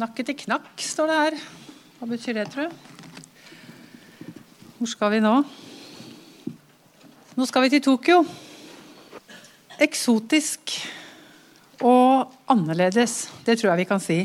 Nakke 0.00 0.24
til 0.24 0.36
knakk, 0.46 0.80
står 0.80 1.10
det 1.10 1.16
her. 1.18 1.34
Hva 1.98 2.06
betyr 2.08 2.38
det, 2.38 2.46
tror 2.48 2.70
du? 2.70 2.76
Hvor 4.78 4.88
skal 4.88 5.10
vi 5.12 5.18
nå? 5.20 5.32
Nå 7.36 7.46
skal 7.48 7.66
vi 7.66 7.72
til 7.74 7.82
Tokyo. 7.84 8.22
Eksotisk 9.84 10.72
og 11.84 12.32
annerledes, 12.48 13.26
det 13.44 13.58
tror 13.60 13.74
jeg 13.74 13.80
vi 13.82 13.86
kan 13.90 14.00
si. 14.00 14.16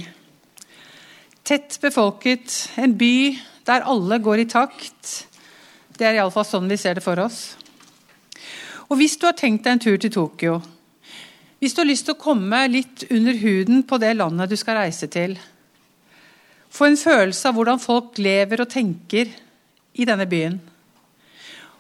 Tett 1.44 1.76
befolket, 1.84 2.54
en 2.80 2.94
by 2.96 3.36
der 3.68 3.84
alle 3.84 4.20
går 4.24 4.46
i 4.46 4.48
takt. 4.54 5.26
Det 5.92 6.08
er 6.08 6.22
iallfall 6.22 6.48
sånn 6.48 6.72
vi 6.72 6.78
ser 6.80 6.96
det 6.96 7.04
for 7.04 7.20
oss. 7.20 7.58
Og 8.88 8.96
hvis 9.02 9.18
du 9.20 9.28
har 9.28 9.36
tenkt 9.36 9.66
deg 9.68 9.76
en 9.76 9.84
tur 9.84 10.00
til 10.00 10.14
Tokyo, 10.14 10.62
hvis 11.60 11.76
du 11.76 11.84
har 11.84 11.92
lyst 11.92 12.08
til 12.08 12.16
å 12.16 12.22
komme 12.22 12.64
litt 12.72 13.04
under 13.10 13.36
huden 13.44 13.84
på 13.84 14.00
det 14.00 14.14
landet 14.22 14.56
du 14.56 14.56
skal 14.60 14.80
reise 14.80 15.12
til, 15.12 15.36
få 16.76 16.90
en 16.90 17.00
følelse 17.00 17.50
av 17.50 17.56
hvordan 17.56 17.82
folk 17.82 18.20
lever 18.20 18.64
og 18.64 18.72
tenker 18.72 19.32
i 19.96 20.08
denne 20.08 20.28
byen, 20.28 20.58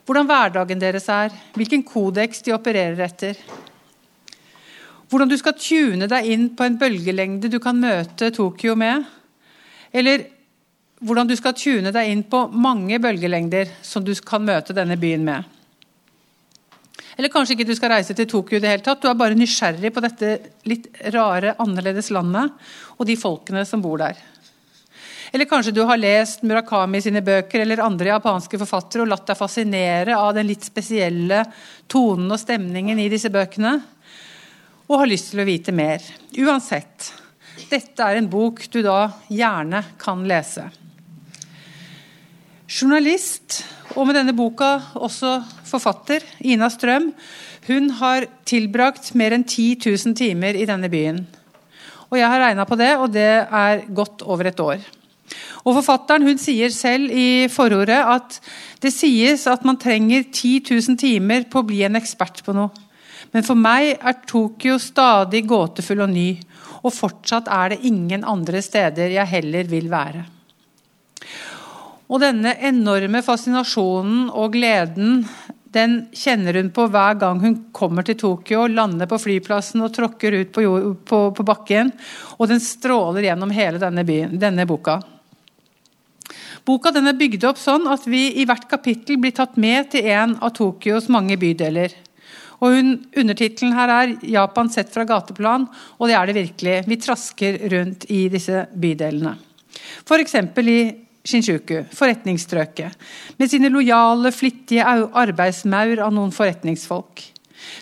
hvordan 0.05 0.27
hverdagen 0.29 0.81
deres 0.81 1.09
er, 1.11 1.33
hvilken 1.57 1.83
kodeks 1.87 2.45
de 2.45 2.53
opererer 2.55 3.01
etter, 3.07 3.39
hvordan 5.09 5.29
du 5.29 5.35
skal 5.37 5.57
tune 5.59 6.07
deg 6.09 6.29
inn 6.31 6.47
på 6.57 6.65
en 6.65 6.77
bølgelengde 6.81 7.51
du 7.51 7.59
kan 7.61 7.77
møte 7.77 8.31
Tokyo 8.33 8.75
med, 8.79 9.03
eller 9.95 10.29
hvordan 11.05 11.27
du 11.27 11.35
skal 11.37 11.55
tune 11.57 11.91
deg 11.93 12.11
inn 12.11 12.23
på 12.29 12.45
mange 12.53 12.99
bølgelengder 13.03 13.75
som 13.85 14.05
du 14.05 14.13
kan 14.25 14.45
møte 14.45 14.73
denne 14.75 14.97
byen 14.99 15.25
med. 15.27 15.51
Eller 17.15 17.31
kanskje 17.31 17.55
ikke 17.55 17.67
du 17.67 17.75
skal 17.77 17.93
reise 17.93 18.15
til 18.15 18.27
Tokyo 18.27 18.57
i 18.57 18.63
det 18.63 18.71
hele 18.71 18.83
tatt. 18.83 19.01
Du 19.03 19.07
er 19.07 19.15
bare 19.15 19.37
nysgjerrig 19.37 19.91
på 19.95 20.03
dette 20.03 20.31
litt 20.67 20.89
rare, 21.15 21.53
annerledes 21.63 22.11
landet 22.11 22.51
og 22.97 23.07
de 23.07 23.15
folkene 23.19 23.63
som 23.67 23.83
bor 23.83 24.01
der. 24.01 24.19
Eller 25.35 25.45
kanskje 25.45 25.71
du 25.75 25.81
har 25.83 25.99
lest 25.99 26.45
Murakami 26.47 27.01
sine 27.03 27.19
bøker 27.19 27.59
eller 27.59 27.81
andre 27.83 28.13
japanske 28.13 28.55
forfattere 28.55 29.03
og 29.03 29.09
latt 29.11 29.25
deg 29.27 29.35
fascinere 29.35 30.15
av 30.15 30.29
den 30.37 30.47
litt 30.47 30.63
spesielle 30.63 31.41
tonen 31.91 32.31
og 32.31 32.39
stemningen 32.39 33.01
i 33.03 33.09
disse 33.11 33.27
bøkene, 33.33 33.73
og 34.87 35.01
har 35.01 35.11
lyst 35.11 35.33
til 35.33 35.43
å 35.43 35.47
vite 35.49 35.75
mer. 35.75 35.99
Uansett, 36.39 37.09
dette 37.67 38.07
er 38.07 38.21
en 38.21 38.31
bok 38.31 38.63
du 38.71 38.79
da 38.87 39.09
gjerne 39.27 39.83
kan 39.99 40.23
lese. 40.23 40.69
Journalist, 42.71 43.65
og 43.99 44.07
med 44.07 44.15
denne 44.15 44.39
boka 44.39 44.71
også 44.95 45.35
forfatter, 45.67 46.23
Ina 46.47 46.71
Strøm, 46.71 47.11
hun 47.67 47.97
har 47.99 48.31
tilbrakt 48.47 49.11
mer 49.19 49.35
enn 49.35 49.43
10 49.43 49.81
000 49.83 50.15
timer 50.15 50.55
i 50.55 50.63
denne 50.71 50.87
byen. 50.87 51.25
Og 52.07 52.21
jeg 52.23 52.31
har 52.31 52.47
regna 52.47 52.63
på 52.63 52.79
det, 52.79 52.93
og 52.95 53.09
det 53.11 53.33
er 53.43 53.89
godt 53.91 54.23
over 54.23 54.55
et 54.55 54.71
år. 54.71 54.93
Og 55.65 55.77
Forfatteren 55.79 56.25
hun 56.27 56.39
sier 56.41 56.69
selv 56.73 57.09
i 57.09 57.47
forordet 57.51 57.97
at 57.97 58.39
det 58.83 58.93
sies 58.93 59.47
at 59.49 59.65
man 59.65 59.79
trenger 59.81 60.27
10 60.27 60.61
000 60.69 60.99
timer 61.01 61.47
på 61.49 61.61
å 61.61 61.67
bli 61.67 61.81
en 61.87 61.97
ekspert 61.97 62.43
på 62.45 62.53
noe. 62.55 62.69
Men 63.33 63.43
for 63.43 63.57
meg 63.59 63.95
er 63.97 64.21
Tokyo 64.29 64.77
stadig 64.79 65.43
gåtefull 65.49 66.05
og 66.05 66.13
ny, 66.13 66.29
og 66.85 66.93
fortsatt 66.93 67.49
er 67.51 67.73
det 67.73 67.81
ingen 67.89 68.23
andre 68.23 68.61
steder 68.63 69.15
jeg 69.17 69.31
heller 69.33 69.67
vil 69.67 69.89
være. 69.91 70.21
Og 72.05 72.21
denne 72.21 72.53
enorme 72.69 73.23
fascinasjonen 73.25 74.27
og 74.29 74.53
gleden 74.53 75.23
den 75.75 75.95
kjenner 76.15 76.55
hun 76.61 76.69
på 76.71 76.85
hver 76.87 77.17
gang 77.19 77.41
hun 77.41 77.57
kommer 77.75 78.05
til 78.07 78.15
Tokyo, 78.19 78.67
lander 78.71 79.09
på 79.11 79.19
flyplassen 79.19 79.83
og 79.83 79.91
tråkker 79.97 80.37
ut 80.37 80.53
på, 80.55 80.63
på, 81.03 81.19
på 81.35 81.47
bakken. 81.47 81.91
Og 82.37 82.47
den 82.51 82.63
stråler 82.63 83.27
gjennom 83.27 83.51
hele 83.51 83.81
denne, 83.81 84.05
byen, 84.07 84.37
denne 84.39 84.67
boka. 84.69 85.01
Boka 86.65 86.89
den 86.89 87.05
er 87.05 87.17
bygd 87.17 87.43
opp 87.45 87.59
sånn 87.61 87.85
at 87.91 88.07
vi 88.09 88.23
i 88.41 88.45
hvert 88.49 88.65
kapittel 88.69 89.19
blir 89.21 89.35
tatt 89.37 89.53
med 89.61 89.91
til 89.93 90.07
en 90.09 90.33
av 90.41 90.55
Tokyos 90.57 91.11
mange 91.13 91.37
bydeler. 91.37 91.93
Og 92.63 92.73
Undertittelen 92.73 93.75
her 93.75 93.91
er 93.93 94.15
'Japan 94.23 94.69
sett 94.71 94.89
fra 94.89 95.05
gateplan', 95.05 95.67
og 95.99 96.07
det 96.07 96.15
er 96.15 96.25
det 96.25 96.35
virkelig. 96.35 96.87
Vi 96.87 96.95
trasker 96.95 97.59
rundt 97.69 98.05
i 98.09 98.29
disse 98.29 98.65
bydelene. 98.73 99.35
F.eks. 100.07 100.35
i 100.35 100.95
Shinjuku, 101.25 101.85
forretningsstrøket, 101.89 102.93
med 103.37 103.49
sine 103.49 103.69
lojale, 103.69 104.31
flittige 104.31 104.85
arbeidsmaur 104.85 105.99
av 105.99 106.13
noen 106.13 106.31
forretningsfolk. 106.31 107.34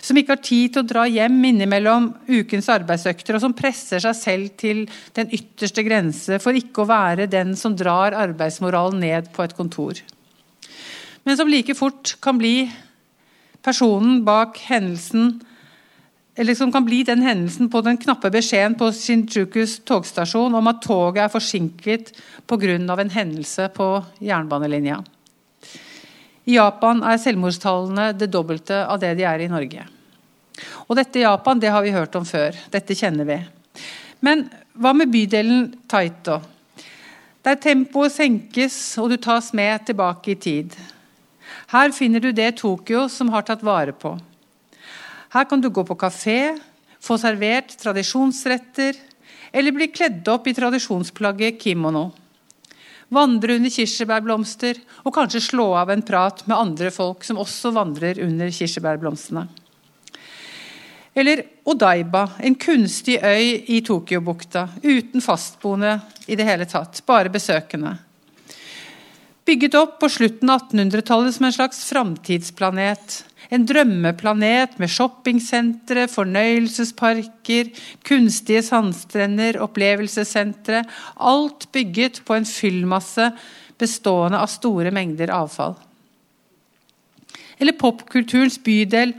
Som 0.04 0.18
ikke 0.18 0.36
har 0.36 0.42
tid 0.44 0.74
til 0.74 0.84
å 0.84 0.88
dra 0.88 1.04
hjem 1.10 1.36
innimellom 1.50 2.10
ukens 2.28 2.68
arbeidsøkter, 2.72 3.36
og 3.36 3.44
som 3.44 3.56
presser 3.56 4.02
seg 4.04 4.16
selv 4.18 4.52
til 4.60 4.84
den 5.16 5.32
ytterste 5.34 5.84
grense 5.86 6.38
for 6.42 6.56
ikke 6.56 6.84
å 6.84 6.90
være 6.90 7.30
den 7.30 7.54
som 7.58 7.76
drar 7.76 8.16
arbeidsmoralen 8.16 9.02
ned 9.02 9.32
på 9.34 9.44
et 9.44 9.56
kontor. 9.58 10.00
Men 11.24 11.38
som 11.40 11.48
like 11.48 11.74
fort 11.76 12.16
kan 12.24 12.38
bli 12.40 12.68
personen 13.64 14.20
bak 14.26 14.60
hendelsen 14.68 15.38
eller 16.34 16.56
som 16.58 16.72
kan 16.74 16.84
bli 16.84 17.04
den 17.06 17.22
hendelsen 17.22 17.68
på 17.70 17.80
den 17.86 17.98
knappe 18.00 18.30
beskjeden 18.34 18.74
på 18.78 18.90
Shinjukus 18.94 19.78
togstasjon 19.86 20.56
om 20.58 20.70
at 20.70 20.82
toget 20.82 21.28
er 21.28 21.32
forsinket 21.32 22.10
pga. 22.50 22.74
en 22.74 23.10
hendelse 23.10 23.68
på 23.74 24.04
jernbanelinja. 24.20 25.04
I 26.44 26.58
Japan 26.58 27.00
er 27.06 27.20
selvmordstallene 27.20 28.10
det 28.18 28.28
dobbelte 28.32 28.82
av 28.84 29.00
det 29.00 29.14
de 29.18 29.24
er 29.28 29.44
i 29.44 29.50
Norge. 29.50 29.86
Og 30.86 30.98
Dette 30.98 31.22
Japan 31.22 31.60
det 31.60 31.72
har 31.72 31.84
vi 31.84 31.94
hørt 31.94 32.16
om 32.18 32.26
før. 32.28 32.56
Dette 32.72 32.96
kjenner 32.96 33.28
vi. 33.28 33.38
Men 34.24 34.46
hva 34.76 34.92
med 34.96 35.10
bydelen 35.12 35.70
Taito? 35.88 36.40
Der 37.44 37.56
tempoet 37.60 38.14
senkes 38.14 38.76
og 39.00 39.10
du 39.12 39.18
tas 39.20 39.50
med 39.56 39.86
tilbake 39.88 40.32
i 40.32 40.38
tid. 40.40 40.76
Her 41.72 41.92
finner 41.92 42.20
du 42.20 42.30
det 42.32 42.54
Tokyo 42.60 43.06
som 43.12 43.32
har 43.32 43.44
tatt 43.44 43.64
vare 43.64 43.92
på. 43.92 44.14
Her 45.34 45.48
kan 45.50 45.60
du 45.60 45.68
gå 45.68 45.84
på 45.84 45.96
kafé, 45.98 46.54
få 47.00 47.18
servert 47.20 47.74
tradisjonsretter 47.80 48.96
eller 49.52 49.74
bli 49.76 49.88
kledd 49.92 50.28
opp 50.30 50.46
i 50.48 50.54
tradisjonsplagget 50.56 51.60
kimono. 51.60 52.10
Vandre 53.12 53.58
under 53.58 53.72
kirsebærblomster 53.72 54.78
og 55.04 55.12
kanskje 55.14 55.42
slå 55.44 55.66
av 55.76 55.92
en 55.92 56.04
prat 56.06 56.40
med 56.48 56.56
andre 56.56 56.92
folk 56.94 57.24
som 57.26 57.40
også 57.42 57.74
vandrer 57.74 58.22
under 58.24 58.52
kirsebærblomstene. 58.54 59.44
Eller 61.14 61.44
Odaiba, 61.70 62.24
en 62.42 62.56
kunstig 62.58 63.20
øy 63.22 63.60
i 63.70 63.80
Tokyobukta, 63.86 64.66
uten 64.82 65.22
fastboende 65.22 65.98
i 66.26 66.34
det 66.34 66.46
hele 66.48 66.66
tatt, 66.66 67.04
bare 67.06 67.30
besøkende. 67.30 67.94
Bygget 69.44 69.74
opp 69.76 69.98
på 70.00 70.08
slutten 70.08 70.50
av 70.50 70.70
1800-tallet 70.70 71.36
som 71.36 71.46
en 71.46 71.52
slags 71.52 71.84
framtidsplanet 71.90 73.24
en 73.52 73.64
drømmeplanet 73.68 74.78
med 74.80 74.90
shoppingsentre, 74.90 76.06
fornøyelsesparker, 76.10 77.70
kunstige 78.06 78.62
sandstrender, 78.64 79.60
opplevelsessentre. 79.64 80.84
Alt 81.16 81.68
bygget 81.74 82.22
på 82.26 82.38
en 82.38 82.48
fyllmasse 82.48 83.30
bestående 83.80 84.40
av 84.40 84.50
store 84.52 84.92
mengder 84.94 85.32
avfall. 85.34 85.76
Eller 87.60 87.76
popkulturens 87.78 88.58
bydel 88.64 89.14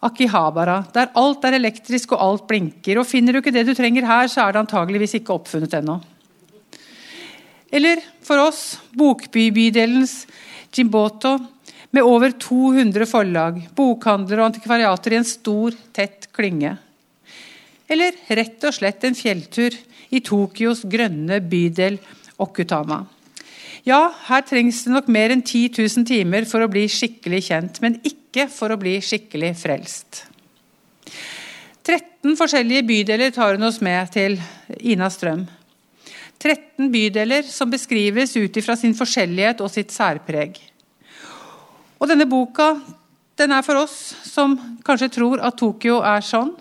Akihabara, 0.00 0.78
der 0.94 1.10
alt 1.20 1.44
er 1.44 1.58
elektrisk 1.58 2.14
og 2.16 2.22
alt 2.24 2.46
blinker. 2.48 2.98
Og 2.98 3.06
Finner 3.06 3.36
du 3.36 3.42
ikke 3.42 3.52
det 3.52 3.66
du 3.68 3.74
trenger 3.76 4.06
her, 4.08 4.30
så 4.32 4.46
er 4.46 4.56
det 4.56 4.64
antageligvis 4.64 5.18
ikke 5.20 5.36
oppfunnet 5.36 5.76
ennå. 5.76 5.98
Eller 7.70 8.02
for 8.26 8.42
oss, 8.42 8.78
bokbybydelens 8.98 10.24
Jimboto, 10.74 11.36
med 11.90 12.06
over 12.06 12.34
200 12.38 13.06
forlag, 13.10 13.60
bokhandlere 13.74 14.42
og 14.42 14.50
antikvariater 14.50 15.14
i 15.14 15.18
en 15.18 15.26
stor, 15.26 15.74
tett 15.94 16.28
klynge. 16.34 16.76
Eller 17.90 18.14
rett 18.30 18.62
og 18.66 18.74
slett 18.74 19.06
en 19.06 19.18
fjelltur 19.18 19.74
i 20.14 20.20
Tokyos 20.22 20.84
grønne 20.90 21.40
bydel 21.42 21.98
Okutama. 22.40 23.02
Ja, 23.86 24.10
her 24.28 24.42
trengs 24.46 24.84
det 24.84 24.92
nok 24.92 25.08
mer 25.10 25.32
enn 25.34 25.42
10 25.42 25.72
000 25.78 26.06
timer 26.06 26.46
for 26.48 26.62
å 26.62 26.70
bli 26.70 26.84
skikkelig 26.90 27.42
kjent, 27.48 27.80
men 27.82 27.98
ikke 28.06 28.46
for 28.52 28.70
å 28.70 28.78
bli 28.80 28.98
skikkelig 29.02 29.54
frelst. 29.62 30.24
13 31.88 32.36
forskjellige 32.38 32.84
bydeler 32.86 33.32
tar 33.34 33.56
hun 33.56 33.66
oss 33.66 33.80
med 33.82 34.12
til 34.14 34.36
Ina 34.78 35.08
Strøm. 35.10 35.46
13 36.40 36.88
bydeler 36.92 37.44
som 37.44 37.70
beskrives 37.70 38.32
ut 38.38 38.56
ifra 38.56 38.76
sin 38.78 38.96
forskjellighet 38.96 39.60
og 39.60 39.70
sitt 39.72 39.92
særpreg. 39.92 40.56
Og 42.00 42.08
denne 42.08 42.28
boka 42.28 42.72
den 43.40 43.52
er 43.56 43.64
for 43.64 43.82
oss 43.82 43.96
som 44.28 44.56
kanskje 44.84 45.12
tror 45.16 45.40
at 45.44 45.56
Tokyo 45.60 46.00
er 46.04 46.24
sånn, 46.24 46.52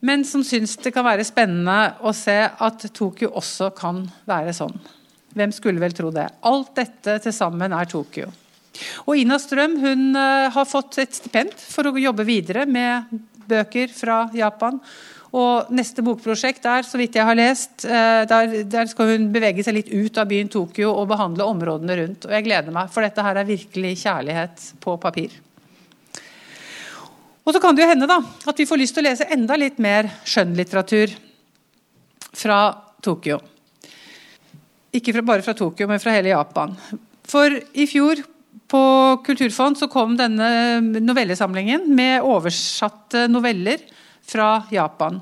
men 0.00 0.24
som 0.24 0.42
syns 0.46 0.78
det 0.80 0.94
kan 0.94 1.04
være 1.04 1.26
spennende 1.28 1.96
å 2.06 2.12
se 2.16 2.38
at 2.48 2.86
Tokyo 2.96 3.34
også 3.36 3.68
kan 3.76 4.06
være 4.28 4.54
sånn. 4.56 4.78
Hvem 5.36 5.52
skulle 5.54 5.82
vel 5.82 5.94
tro 5.94 6.08
det? 6.14 6.26
Alt 6.48 6.72
dette 6.78 7.18
til 7.22 7.34
sammen 7.36 7.74
er 7.76 7.90
Tokyo. 7.90 8.30
Og 9.04 9.18
Ina 9.20 9.36
Strøm 9.38 9.76
hun 9.82 10.16
eh, 10.16 10.48
har 10.54 10.68
fått 10.68 10.98
et 11.02 11.14
stipend 11.14 11.52
for 11.52 11.90
å 11.90 12.00
jobbe 12.00 12.24
videre 12.26 12.64
med 12.66 13.10
bøker 13.50 13.92
fra 13.92 14.22
Japan. 14.34 14.80
Og 15.30 15.68
neste 15.70 16.02
bokprosjekt 16.02 16.64
er, 16.66 16.82
så 16.82 16.98
vidt 16.98 17.14
jeg 17.14 17.26
har 17.26 17.36
lest, 17.38 17.84
eh, 17.84 18.22
der, 18.26 18.54
der, 18.66 18.88
skal 18.90 19.12
hun 19.12 19.28
bevege 19.30 19.62
seg 19.62 19.76
litt 19.76 19.92
ut 19.92 20.18
av 20.18 20.26
byen 20.30 20.50
Tokyo 20.50 20.90
og 20.90 21.06
behandle 21.12 21.46
områdene 21.46 21.98
rundt. 22.00 22.26
Og 22.26 22.34
jeg 22.34 22.46
gleder 22.48 22.74
meg, 22.74 22.90
for 22.90 23.06
dette 23.06 23.22
her 23.22 23.38
er 23.38 23.46
virkelig 23.46 23.92
kjærlighet 24.02 24.64
på 24.82 24.96
papir. 25.02 25.36
Og 27.46 27.54
så 27.54 27.62
kan 27.62 27.78
det 27.78 27.84
jo 27.84 27.92
hende 27.92 28.10
da, 28.10 28.18
at 28.20 28.58
vi 28.58 28.66
får 28.66 28.82
lyst 28.82 28.98
til 28.98 29.04
å 29.04 29.08
lese 29.08 29.28
enda 29.30 29.56
litt 29.58 29.78
mer 29.82 30.10
skjønnlitteratur 30.26 31.14
fra 32.34 32.58
Tokyo. 33.02 33.38
Ikke 34.90 35.14
fra, 35.14 35.22
bare 35.22 35.46
fra 35.46 35.54
Tokyo, 35.54 35.86
men 35.86 36.02
fra 36.02 36.16
hele 36.16 36.34
Japan. 36.34 36.74
For 37.30 37.54
i 37.54 37.86
fjor 37.86 38.18
på 38.70 38.82
Kulturfond 39.26 39.78
så 39.78 39.86
kom 39.90 40.16
denne 40.18 40.80
novellesamlingen 40.98 41.86
med 41.94 42.26
oversatte 42.26 43.28
noveller 43.30 43.82
fra 44.30 44.62
Japan. 44.70 45.20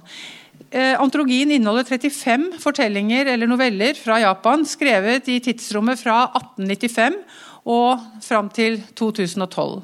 Eh, 0.71 0.95
antologien 1.01 1.51
inneholder 1.55 1.85
35 1.89 2.59
fortellinger 2.61 3.33
eller 3.33 3.49
noveller 3.49 3.97
fra 3.97 4.21
Japan 4.21 4.67
skrevet 4.69 5.29
i 5.33 5.39
tidsrommet 5.41 6.01
fra 6.01 6.27
1895 6.37 7.23
og 7.69 8.03
fram 8.25 8.51
til 8.53 8.81
2012. 8.97 9.81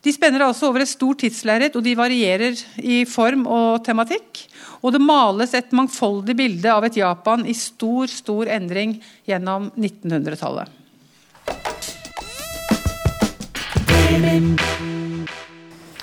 De 0.00 0.12
spenner 0.14 0.46
altså 0.46 0.70
over 0.70 0.80
et 0.80 0.88
stort 0.88 1.20
tidslerret, 1.20 1.74
og 1.76 1.84
de 1.84 1.92
varierer 1.98 2.56
i 2.80 3.02
form 3.04 3.44
og 3.44 3.82
tematikk. 3.84 4.46
Og 4.80 4.94
det 4.94 5.02
males 5.04 5.52
et 5.52 5.74
mangfoldig 5.76 6.36
bilde 6.38 6.72
av 6.72 6.86
et 6.88 6.96
Japan 7.02 7.44
i 7.44 7.52
stor, 7.56 8.08
stor 8.08 8.48
endring 8.48 8.96
gjennom 9.28 9.68
1900-tallet. 9.76 10.78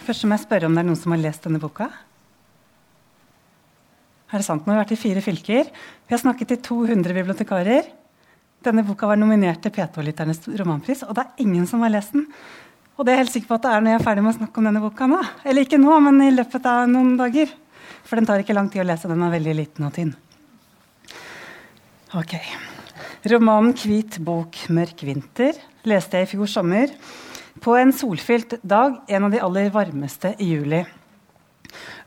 Først 0.07 0.23
må 0.23 0.37
jeg 0.37 0.45
spørre 0.45 0.69
om 0.69 0.75
det 0.75 0.85
er 0.85 0.87
noen 0.87 0.99
som 0.99 1.11
har 1.11 1.19
lest 1.19 1.43
denne 1.43 1.59
boka. 1.59 1.89
Er 4.31 4.39
det 4.39 4.45
sant? 4.47 4.63
Nå 4.63 4.71
har 4.71 4.77
vi 4.77 4.83
vært 4.85 4.93
i 4.95 4.99
fire 5.01 5.23
fylker. 5.23 5.67
Vi 6.07 6.15
har 6.15 6.21
snakket 6.21 6.53
til 6.53 6.61
200 6.69 7.15
bibliotekarer. 7.17 7.89
Denne 8.63 8.85
boka 8.87 9.09
var 9.09 9.19
nominert 9.19 9.59
til 9.65 9.73
P2-lytternes 9.75 10.47
romanpris, 10.61 11.03
og 11.03 11.11
det 11.17 11.25
er 11.25 11.43
ingen 11.43 11.67
som 11.67 11.83
har 11.83 11.91
lest 11.91 12.15
den. 12.15 12.23
Og 12.95 13.03
det 13.03 13.11
er 13.11 13.19
jeg 13.19 13.25
helt 13.25 13.35
sikker 13.35 13.51
på 13.51 13.59
at 13.59 13.67
det 13.67 13.73
er 13.73 13.83
når 13.83 13.93
jeg 13.93 13.99
er 13.99 14.07
ferdig 14.07 14.23
med 14.23 14.31
å 14.31 14.37
snakke 14.39 14.61
om 14.61 14.71
denne 14.71 14.85
boka 14.85 15.09
nå. 15.11 15.19
Eller 15.43 15.67
ikke 15.67 15.81
nå, 15.83 15.99
men 16.07 16.23
i 16.23 16.31
løpet 16.37 16.71
av 16.71 16.87
noen 16.89 17.13
dager. 17.19 17.51
For 18.07 18.15
den 18.15 18.31
tar 18.31 18.41
ikke 18.41 18.55
lang 18.55 18.71
tid 18.71 18.85
å 18.85 18.87
lese. 18.87 19.11
Den 19.11 19.27
er 19.27 19.35
veldig 19.35 19.59
liten 19.59 19.91
og 19.91 19.95
tynn. 19.99 20.15
Ok. 22.15 22.39
Romanen 23.27 23.75
'Hvit 23.75 24.21
bok, 24.23 24.55
mørk 24.71 25.03
vinter' 25.03 25.59
leste 25.83 26.15
jeg 26.15 26.27
i 26.27 26.31
fjor 26.31 26.47
sommer 26.47 26.95
på 27.61 27.75
en 27.77 27.93
solfylt 27.93 28.57
dag, 28.61 29.01
en 29.07 29.27
av 29.27 29.33
de 29.33 29.41
aller 29.43 29.69
varmeste 29.73 30.33
i 30.39 30.51
juli. 30.53 30.83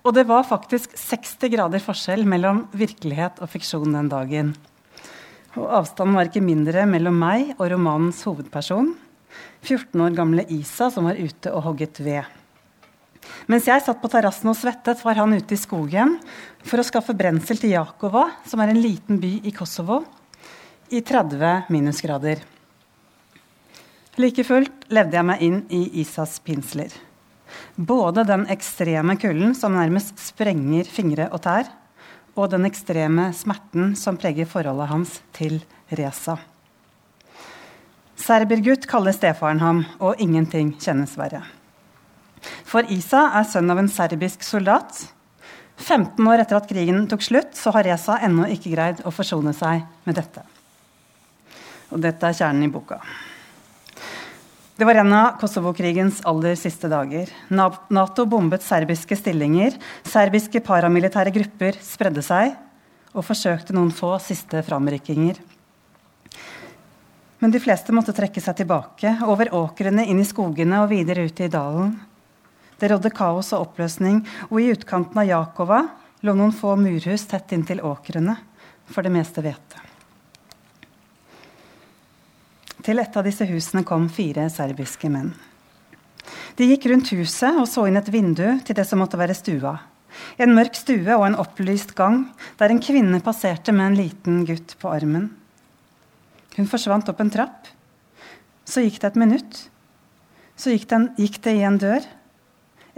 Og 0.04 0.14
det 0.16 0.24
var 0.28 0.48
faktisk 0.48 0.94
60 0.96 1.52
grader 1.52 1.82
forskjell 1.84 2.24
mellom 2.28 2.64
virkelighet 2.72 3.40
og 3.42 3.50
fiksjon 3.52 3.92
den 3.92 4.08
dagen. 4.12 4.54
Og 5.58 5.66
avstanden 5.80 6.16
var 6.16 6.30
ikke 6.30 6.44
mindre 6.44 6.86
mellom 6.88 7.16
meg 7.20 7.54
og 7.58 7.66
romanens 7.72 8.22
hovedperson, 8.26 8.94
14 9.62 10.00
år 10.06 10.14
gamle 10.16 10.44
Isa, 10.50 10.88
som 10.90 11.08
var 11.08 11.18
ute 11.18 11.52
og 11.52 11.66
hogget 11.66 12.00
ved. 12.02 12.24
Mens 13.50 13.66
jeg 13.68 13.82
satt 13.84 14.00
på 14.00 14.08
terrassen 14.10 14.50
og 14.50 14.56
svettet, 14.58 15.02
var 15.04 15.18
han 15.20 15.34
ute 15.36 15.54
i 15.54 15.60
skogen 15.60 16.16
for 16.64 16.80
å 16.80 16.86
skaffe 16.86 17.16
brensel 17.18 17.60
til 17.60 17.74
Jakova, 17.74 18.28
som 18.48 18.62
er 18.62 18.72
en 18.72 18.80
liten 18.80 19.20
by 19.20 19.34
i 19.46 19.52
Kosovo, 19.54 20.00
i 20.90 21.02
30 21.06 21.70
minusgrader. 21.70 22.40
Like 24.20 24.42
fullt 24.44 24.88
levde 24.92 25.16
jeg 25.16 25.24
meg 25.24 25.42
inn 25.44 25.60
i 25.72 25.84
Isas 26.02 26.40
pinsler. 26.44 26.92
Både 27.76 28.24
den 28.28 28.42
ekstreme 28.52 29.14
kulden 29.16 29.54
som 29.56 29.72
nærmest 29.72 30.18
sprenger 30.20 30.88
fingre 30.88 31.28
og 31.32 31.40
tær, 31.46 31.70
og 32.36 32.50
den 32.52 32.66
ekstreme 32.68 33.30
smerten 33.36 33.94
som 33.96 34.18
preger 34.20 34.48
forholdet 34.50 34.90
hans 34.90 35.14
til 35.36 35.56
Reza. 35.96 36.36
Serbergutt 38.20 38.84
kaller 38.90 39.16
stefaren 39.16 39.62
ham, 39.64 39.86
og 39.98 40.20
ingenting 40.20 40.74
kjennes 40.76 41.16
verre. 41.16 41.40
For 42.68 42.84
Isa 42.92 43.24
er 43.40 43.48
sønn 43.48 43.72
av 43.72 43.80
en 43.80 43.88
serbisk 43.88 44.44
soldat. 44.44 45.00
15 45.80 46.20
år 46.28 46.44
etter 46.44 46.60
at 46.60 46.68
krigen 46.68 47.06
tok 47.08 47.24
slutt, 47.24 47.56
så 47.56 47.72
har 47.72 47.88
Reza 47.88 48.20
ennå 48.20 48.50
ikke 48.52 48.74
greid 48.76 49.00
å 49.08 49.14
forsone 49.14 49.56
seg 49.56 49.86
med 50.04 50.20
dette. 50.20 50.44
Og 51.90 52.04
dette 52.04 52.28
er 52.28 52.36
kjernen 52.36 52.68
i 52.68 52.72
boka. 52.72 53.00
Det 54.80 54.86
var 54.86 54.94
en 54.94 55.12
av 55.12 55.34
Kosovo-krigens 55.36 56.22
aller 56.24 56.54
siste 56.56 56.88
dager. 56.88 57.28
Nato 57.52 58.24
bombet 58.24 58.62
serbiske 58.64 59.12
stillinger. 59.18 59.74
Serbiske 60.08 60.62
paramilitære 60.64 61.34
grupper 61.34 61.76
spredde 61.84 62.22
seg 62.24 62.54
og 63.12 63.26
forsøkte 63.28 63.76
noen 63.76 63.90
få 63.92 64.14
siste 64.24 64.62
framrykkinger. 64.64 65.36
Men 67.44 67.52
de 67.52 67.60
fleste 67.60 67.92
måtte 67.92 68.16
trekke 68.16 68.40
seg 68.40 68.56
tilbake, 68.62 69.12
over 69.28 69.52
åkrene, 69.60 70.06
inn 70.08 70.24
i 70.24 70.28
skogene 70.30 70.80
og 70.80 70.88
videre 70.94 71.28
ut 71.28 71.44
i 71.44 71.52
dalen. 71.52 71.92
Det 72.80 72.88
rådde 72.88 73.12
kaos 73.12 73.52
og 73.52 73.66
oppløsning, 73.66 74.24
og 74.48 74.62
i 74.62 74.72
utkanten 74.72 75.20
av 75.20 75.28
Jakova 75.28 75.82
lå 76.24 76.32
noen 76.40 76.56
få 76.56 76.72
murhus 76.80 77.28
tett 77.28 77.52
inntil 77.52 77.84
åkrene, 77.84 78.40
for 78.88 79.04
det 79.04 79.12
meste 79.12 79.44
hvete. 79.44 79.69
Til 82.90 82.98
et 82.98 83.14
av 83.14 83.22
disse 83.22 83.46
husene 83.46 83.84
kom 83.86 84.08
fire 84.10 84.48
serbiske 84.50 85.06
menn. 85.14 85.28
De 86.58 86.66
gikk 86.66 86.88
rundt 86.90 87.12
huset 87.14 87.54
og 87.60 87.68
så 87.70 87.84
inn 87.86 87.94
et 88.00 88.08
vindu 88.10 88.48
til 88.66 88.74
det 88.74 88.82
som 88.88 88.98
måtte 88.98 89.18
være 89.20 89.36
stua. 89.38 89.76
En 90.42 90.50
mørk 90.56 90.74
stue 90.74 91.14
og 91.14 91.22
en 91.22 91.36
opplyst 91.38 91.92
gang 91.94 92.24
der 92.58 92.72
en 92.74 92.80
kvinne 92.82 93.20
passerte 93.22 93.70
med 93.70 93.92
en 93.92 93.98
liten 94.00 94.40
gutt 94.48 94.74
på 94.80 94.90
armen. 94.90 95.28
Hun 96.56 96.66
forsvant 96.66 97.06
opp 97.12 97.22
en 97.22 97.30
trapp. 97.30 97.68
Så 98.66 98.82
gikk 98.82 98.98
det 99.04 99.12
et 99.12 99.20
minutt. 99.22 99.60
Så 100.58 100.74
gikk 100.74 100.88
det, 100.90 100.98
gikk 101.22 101.38
det 101.44 101.54
i 101.60 101.62
en 101.68 101.78
dør. 101.78 102.08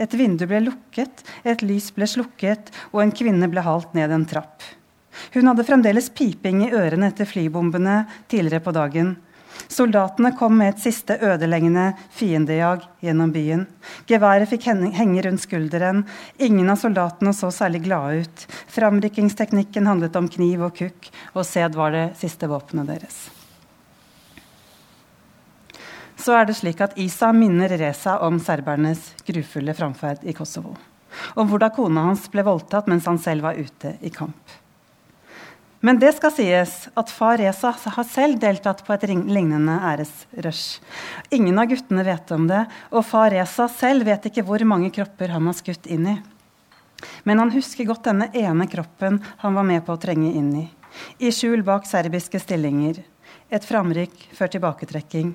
Et 0.00 0.16
vindu 0.16 0.46
ble 0.48 0.62
lukket, 0.70 1.20
et 1.44 1.60
lys 1.60 1.90
ble 1.92 2.08
slukket, 2.08 2.72
og 2.96 3.02
en 3.02 3.12
kvinne 3.12 3.50
ble 3.52 3.60
halt 3.66 3.92
ned 3.92 4.16
en 4.16 4.24
trapp. 4.24 4.64
Hun 5.36 5.52
hadde 5.52 5.68
fremdeles 5.68 6.08
piping 6.16 6.64
i 6.64 6.72
ørene 6.72 7.12
etter 7.12 7.28
flybombene 7.28 8.06
tidligere 8.32 8.64
på 8.64 8.72
dagen. 8.72 9.12
Soldatene 9.68 10.32
kom 10.38 10.56
med 10.58 10.74
et 10.74 10.82
siste 10.82 11.18
ødeleggende 11.22 11.92
fiendejag 12.14 12.86
gjennom 13.04 13.32
byen. 13.34 13.66
Geværet 14.10 14.50
fikk 14.50 14.70
henge 14.70 15.26
rundt 15.26 15.44
skulderen. 15.44 16.04
Ingen 16.38 16.70
av 16.72 16.80
soldatene 16.80 17.34
så 17.36 17.50
særlig 17.54 17.84
glade 17.86 18.24
ut. 18.24 18.46
Framrykkingsteknikken 18.72 19.86
handlet 19.90 20.16
om 20.18 20.30
kniv 20.32 20.66
og 20.68 20.74
kukk, 20.78 21.12
og 21.34 21.46
sæd 21.46 21.78
var 21.78 21.94
det 21.94 22.08
siste 22.20 22.50
våpenet 22.50 22.90
deres. 22.94 23.22
Så 26.22 26.36
er 26.38 26.46
det 26.46 26.54
slik 26.54 26.80
at 26.84 26.94
Isa 27.02 27.32
minner 27.34 27.72
Reza 27.80 28.20
om 28.22 28.38
serbernes 28.38 29.08
grufulle 29.26 29.74
framferd 29.74 30.22
i 30.22 30.34
Kosovo. 30.36 30.76
Om 31.34 31.48
hvordan 31.50 31.72
kona 31.74 32.04
hans 32.06 32.28
ble 32.32 32.44
voldtatt 32.46 32.86
mens 32.90 33.08
han 33.10 33.18
selv 33.20 33.48
var 33.48 33.58
ute 33.58 33.96
i 34.00 34.12
kamp. 34.14 34.61
Men 35.82 35.98
det 35.98 36.12
skal 36.14 36.30
sies 36.30 36.72
at 36.94 37.10
far 37.10 37.40
Reza 37.40 37.72
har 37.74 38.06
selv 38.06 38.38
deltatt 38.42 38.84
på 38.86 38.94
et 38.94 39.08
lignende 39.10 39.74
æresrush. 39.82 40.78
Ingen 41.34 41.58
av 41.58 41.66
guttene 41.72 42.04
vet 42.06 42.30
om 42.36 42.46
det, 42.46 42.60
og 42.94 43.02
far 43.08 43.34
Reza 43.34 43.66
selv 43.66 44.06
vet 44.06 44.28
ikke 44.30 44.44
hvor 44.46 44.62
mange 44.62 44.92
kropper 44.94 45.34
han 45.34 45.50
har 45.50 45.58
skutt 45.58 45.90
inn 45.90 46.06
i. 46.06 46.14
Men 47.26 47.42
han 47.42 47.50
husker 47.50 47.90
godt 47.90 48.06
denne 48.06 48.30
ene 48.30 48.68
kroppen 48.70 49.18
han 49.42 49.58
var 49.58 49.66
med 49.66 49.82
på 49.82 49.96
å 49.96 49.98
trenge 49.98 50.30
inn 50.30 50.54
i. 50.62 50.64
I 51.18 51.34
skjul 51.34 51.66
bak 51.66 51.90
serbiske 51.90 52.38
stillinger. 52.38 53.02
Et 53.50 53.66
framrykk 53.66 54.28
før 54.38 54.54
tilbaketrekking. 54.54 55.34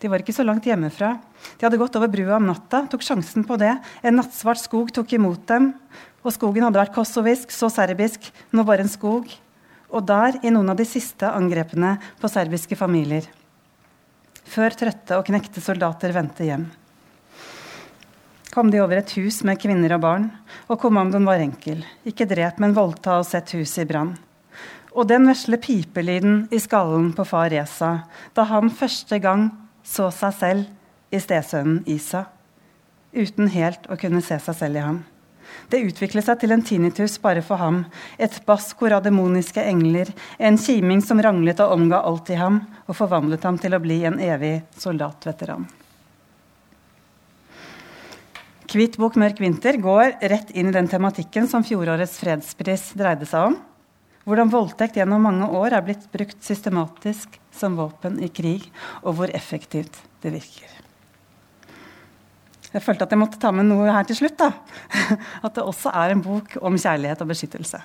De 0.00 0.08
var 0.08 0.24
ikke 0.24 0.32
så 0.32 0.46
langt 0.46 0.64
hjemmefra. 0.64 1.18
De 1.60 1.68
hadde 1.68 1.76
gått 1.76 2.00
over 2.00 2.08
brua 2.08 2.40
om 2.40 2.48
natta, 2.48 2.86
tok 2.88 3.04
sjansen 3.04 3.44
på 3.44 3.60
det. 3.60 3.76
En 4.00 4.16
nattsvart 4.16 4.64
skog 4.64 4.88
tok 4.96 5.18
imot 5.18 5.44
dem. 5.52 5.74
Og 6.24 6.32
skogen 6.32 6.64
hadde 6.64 6.80
vært 6.80 6.96
kosovisk, 6.96 7.52
så 7.52 7.68
serbisk, 7.68 8.32
nå 8.56 8.64
bare 8.64 8.86
en 8.86 8.90
skog 8.90 9.28
og 9.90 10.06
der 10.08 10.40
i 10.42 10.52
noen 10.52 10.72
av 10.72 10.78
de 10.78 10.86
siste 10.88 11.28
angrepene 11.30 11.96
på 12.20 12.30
serbiske 12.30 12.78
familier. 12.78 13.26
Før 14.46 14.74
trøtte 14.78 15.18
og 15.18 15.26
knekte 15.26 15.62
soldater 15.62 16.14
vendte 16.14 16.46
hjem. 16.46 16.66
Kom 18.54 18.70
de 18.72 18.80
over 18.80 19.02
et 19.02 19.10
hus 19.18 19.42
med 19.44 19.58
kvinner 19.60 19.92
og 19.98 20.00
barn, 20.00 20.30
og 20.70 20.80
kommandoen 20.80 21.26
var 21.28 21.42
enkel. 21.44 21.82
Ikke 22.08 22.28
drep, 22.28 22.60
men 22.62 22.76
voldta 22.76 23.18
og 23.20 23.26
sett 23.28 23.52
huset 23.52 23.82
i 23.84 23.88
brann. 23.90 24.14
Og 24.96 25.04
den 25.10 25.28
vesle 25.28 25.58
pipelyden 25.60 26.46
i 26.48 26.60
skallen 26.62 27.10
på 27.12 27.26
far 27.28 27.50
Reza 27.52 27.90
da 28.32 28.46
han 28.48 28.72
første 28.72 29.18
gang 29.20 29.50
så 29.84 30.08
seg 30.14 30.38
selv 30.38 31.12
i 31.12 31.20
stesønnen 31.20 31.82
Isa, 31.84 32.24
uten 33.12 33.52
helt 33.52 33.84
å 33.92 33.98
kunne 34.00 34.24
se 34.24 34.40
seg 34.40 34.56
selv 34.56 34.80
i 34.80 34.86
ham. 34.86 35.04
Det 35.68 35.82
utviklet 35.82 36.26
seg 36.28 36.38
til 36.40 36.54
en 36.54 36.62
tinnitus 36.62 37.16
bare 37.22 37.42
for 37.42 37.58
ham, 37.58 37.80
et 38.22 38.36
basskor 38.46 38.94
av 38.94 39.02
demoniske 39.02 39.62
engler, 39.62 40.12
en 40.38 40.58
kiming 40.58 41.02
som 41.02 41.18
ranglet 41.22 41.58
og 41.64 41.74
omga 41.74 42.04
alt 42.06 42.30
i 42.30 42.38
ham, 42.38 42.60
og 42.86 42.98
forvandlet 42.98 43.42
ham 43.46 43.58
til 43.58 43.74
å 43.74 43.82
bli 43.82 44.04
en 44.06 44.20
evig 44.22 44.60
soldatveteran. 44.78 45.66
'Hvit 48.66 48.98
bok, 49.00 49.14
mørk 49.16 49.38
vinter' 49.40 49.78
går 49.80 50.18
rett 50.28 50.50
inn 50.52 50.68
i 50.68 50.74
den 50.74 50.88
tematikken 50.90 51.46
som 51.48 51.64
fjorårets 51.64 52.18
fredspris 52.20 52.90
dreide 52.98 53.24
seg 53.24 53.52
om. 53.52 53.54
Hvordan 54.26 54.50
voldtekt 54.52 54.98
gjennom 54.98 55.22
mange 55.22 55.46
år 55.48 55.78
er 55.78 55.86
blitt 55.86 56.08
brukt 56.12 56.42
systematisk 56.44 57.38
som 57.54 57.78
våpen 57.78 58.18
i 58.20 58.28
krig, 58.28 58.66
og 59.00 59.16
hvor 59.16 59.32
effektivt 59.32 60.02
det 60.20 60.34
virker. 60.34 60.85
Jeg 62.76 62.84
følte 62.84 63.06
at 63.06 63.12
jeg 63.14 63.20
måtte 63.20 63.40
ta 63.40 63.48
med 63.56 63.64
noe 63.70 63.88
her 63.88 64.04
til 64.04 64.18
slutt. 64.18 64.36
da. 64.36 64.50
At 65.46 65.54
det 65.56 65.64
også 65.64 65.92
er 65.96 66.12
en 66.12 66.24
bok 66.24 66.58
om 66.60 66.76
kjærlighet 66.76 67.22
og 67.24 67.30
beskyttelse. 67.30 67.80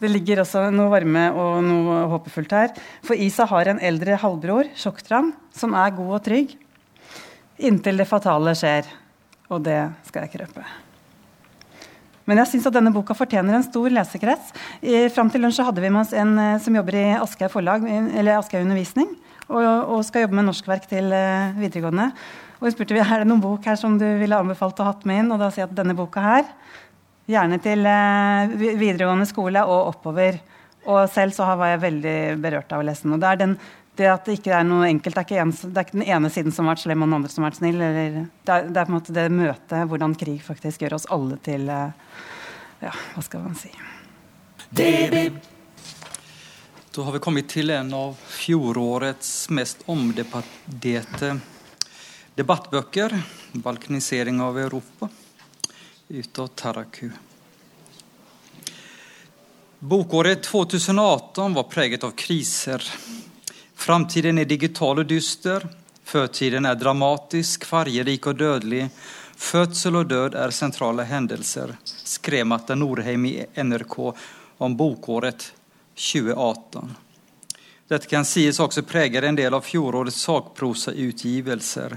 Det 0.00 0.08
ligger 0.08 0.40
også 0.40 0.66
noe 0.72 0.88
varme 0.92 1.26
og 1.36 1.58
noe 1.64 1.98
håpefullt 2.14 2.54
her. 2.56 2.72
For 3.04 3.16
Isa 3.16 3.44
har 3.48 3.68
en 3.68 3.80
eldre 3.84 4.16
halvbror, 4.20 4.72
Sjoktran, 4.76 5.34
som 5.52 5.76
er 5.76 5.92
god 5.96 6.14
og 6.18 6.24
trygg. 6.24 6.56
Inntil 7.68 8.00
det 8.00 8.08
fatale 8.08 8.56
skjer. 8.56 8.88
Og 9.52 9.62
det 9.68 9.78
skal 10.08 10.24
jeg 10.24 10.32
ikke 10.32 10.44
røpe. 10.46 10.64
Men 12.26 12.40
jeg 12.40 12.50
syns 12.50 12.66
at 12.66 12.74
denne 12.74 12.90
boka 12.94 13.14
fortjener 13.14 13.54
en 13.54 13.68
stor 13.68 13.92
lesekrets. 13.92 14.48
Fram 15.14 15.28
til 15.30 15.44
lunsj 15.44 15.62
hadde 15.68 15.84
vi 15.84 15.92
med 15.92 16.02
oss 16.02 16.16
en 16.16 16.32
eh, 16.42 16.56
som 16.62 16.74
jobber 16.74 16.96
i 16.98 17.04
Aschehoug 17.20 17.84
undervisning, 17.86 19.12
og, 19.46 19.62
og, 19.62 20.00
skal 20.06 20.26
jobbe 20.26 20.38
med 20.38 20.48
norskverk 20.48 20.88
til 20.90 21.12
uh, 21.12 21.54
videregående. 21.58 22.10
Og 22.56 22.66
hun 22.66 22.74
spurte 22.74 22.98
er 22.98 23.22
det 23.22 23.28
noen 23.28 23.44
bok 23.44 23.66
her 23.68 23.78
som 23.78 23.98
du 24.00 24.06
ville 24.20 24.38
anbefalt 24.38 24.80
å 24.80 24.88
ha 24.88 24.94
med 25.04 25.22
inn. 25.22 25.32
Og 25.34 25.40
da 25.42 25.50
sier 25.52 25.66
jeg 25.66 25.70
at 25.70 25.78
denne 25.78 25.96
boka 25.98 26.24
her, 26.24 26.44
gjerne 27.30 27.58
til 27.62 27.86
uh, 27.86 28.52
videregående 28.58 29.28
skole 29.28 29.64
og 29.66 29.94
oppover. 29.94 30.40
Og 30.86 31.02
selv 31.10 31.34
så 31.34 31.48
var 31.58 31.74
jeg 31.74 31.84
veldig 31.84 32.18
berørt 32.42 32.72
av 32.72 32.82
å 32.82 32.86
lese 32.86 33.06
den. 33.06 33.16
Og 33.16 33.22
det 33.22 33.32
er 33.32 33.42
den 33.42 33.58
det 33.96 34.08
at 34.12 34.28
det 34.28 34.36
ikke 34.38 34.52
er 34.52 34.66
noe 34.66 34.88
enkelt. 34.90 35.16
Det 35.16 35.22
er 35.22 35.28
ikke, 35.28 35.42
en, 35.42 35.54
det 35.56 35.80
er 35.80 35.88
ikke 35.88 35.98
den 35.98 36.08
ene 36.16 36.30
siden 36.32 36.54
som 36.54 36.68
har 36.68 36.76
vært 36.76 36.84
slem, 36.84 37.02
og 37.02 37.08
den 37.08 37.18
andre 37.18 37.32
som 37.32 37.44
har 37.44 37.52
vært 37.52 37.60
snill. 37.62 37.80
Eller, 37.80 38.20
det, 38.20 38.52
er, 38.52 38.68
det, 38.68 38.76
er, 38.76 38.84
på 38.84 38.92
en 38.92 38.98
måte 38.98 39.16
det 39.16 39.26
møtet, 39.32 39.76
hvordan 39.90 40.16
krig 40.20 40.38
faktisk 40.44 40.86
gjør 40.86 40.98
oss 41.00 41.10
alle 41.16 41.40
til 41.46 41.68
eh, 41.72 42.22
Ja, 42.84 42.92
hva 43.14 43.24
skal 43.24 43.44
man 43.46 43.56
si? 43.58 43.72
Da 46.96 47.02
har 47.02 47.12
vi 47.12 47.18
kommet 47.18 47.50
til 47.52 47.68
en 47.70 47.90
av 47.92 48.14
fjorårets 48.32 49.50
mest 49.52 49.82
omdebatterte 49.92 51.34
debattbøker, 52.38 53.12
'Balkanisering 53.52 54.40
av 54.40 54.56
Europa', 54.58 55.08
ut 56.08 56.38
av 56.38 56.46
Taraku. 56.46 57.10
Bokåret 59.78 60.42
2018 60.42 61.54
var 61.54 61.62
preget 61.62 62.04
av 62.04 62.10
kriser 62.16 62.80
Framtiden 63.74 64.38
er 64.38 64.48
digital 64.48 64.98
og 64.98 65.06
dyster. 65.06 65.68
Førtiden 66.04 66.64
er 66.64 66.80
dramatisk, 66.80 67.64
fargerik 67.64 68.26
og 68.26 68.40
dødelig. 68.40 68.88
Fødsel 69.36 70.00
og 70.00 70.08
død 70.08 70.34
er 70.34 70.50
sentrale 70.50 71.04
hendelser, 71.04 71.76
skrev 71.84 72.46
Matta 72.46 72.74
Norheim 72.74 73.26
i 73.26 73.36
NRK 73.56 74.00
om 74.58 74.76
bokåret 74.76 75.52
2018. 75.96 76.94
Dette 77.88 78.06
kan 78.10 78.24
sies 78.24 78.60
også 78.60 78.82
preger 78.82 79.24
en 79.24 79.38
del 79.38 79.54
av 79.54 79.64
fjorårets 79.64 80.20
sakprosautgivelser. 80.26 81.96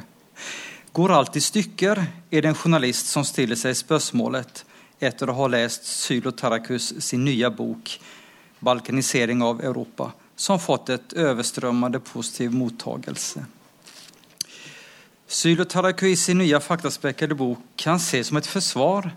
Går 0.91 1.13
alt 1.13 1.35
i 1.37 1.41
stykker, 1.41 2.01
er 2.31 2.41
det 2.41 2.49
en 2.49 2.57
journalist 2.57 3.09
som 3.11 3.25
stiller 3.25 3.59
seg 3.59 3.77
spørsmålet 3.77 4.63
etter 4.99 5.29
å 5.29 5.35
ha 5.37 5.47
lest 5.51 5.85
Sylo 5.87 6.31
Tarakus 6.31 6.93
sin 6.99 7.25
nye 7.25 7.49
bok 7.49 7.99
'Balkanisering 8.59 9.41
av 9.41 9.61
Europa' 9.63 10.11
som 10.35 10.59
fått 10.59 10.89
et 10.89 11.13
overstrømmende 11.13 11.99
positiv 11.99 12.53
mottagelse. 12.55 13.43
Sylo 15.27 15.65
Tarakus 15.65 16.23
sin 16.25 16.39
nye 16.41 16.59
faktaspekkede 16.59 17.35
bok 17.35 17.59
kan 17.77 17.99
ses 17.99 18.27
som 18.27 18.37
et 18.37 18.47
forsvar 18.47 19.11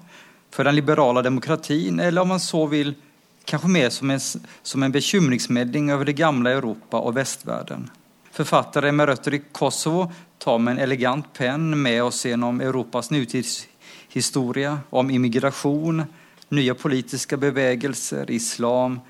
for 0.50 0.64
den 0.64 0.76
liberale 0.76 1.22
demokratien, 1.22 2.00
eller 2.00 2.22
om 2.22 2.34
man 2.34 2.40
så 2.40 2.66
vil, 2.66 2.94
kanskje 3.44 3.70
mer 3.70 3.90
som 3.90 4.10
en, 4.10 4.20
som 4.62 4.82
en 4.82 4.92
bekymringsmelding 4.92 5.92
over 5.94 6.04
det 6.04 6.12
gamle 6.12 6.50
Europa 6.50 7.00
og 7.00 7.14
västvärlden. 7.14 7.90
Författare 8.32 8.92
med 8.92 9.06
røtter 9.06 9.34
i 9.34 9.42
Kosovo 9.52 10.12
tar 10.38 10.58
med 10.58 10.72
en 10.72 10.78
elegant 10.78 11.32
penn 11.32 11.82
med 11.82 12.02
oss 12.02 12.24
gjennom 12.26 12.60
Europas 12.60 13.10
nutidshistorie 13.10 14.78
om 14.90 15.10
immigration, 15.10 16.02
nye 16.48 16.74
politiske 16.74 17.36
bevegelser, 17.36 18.30
islam, 18.30 19.00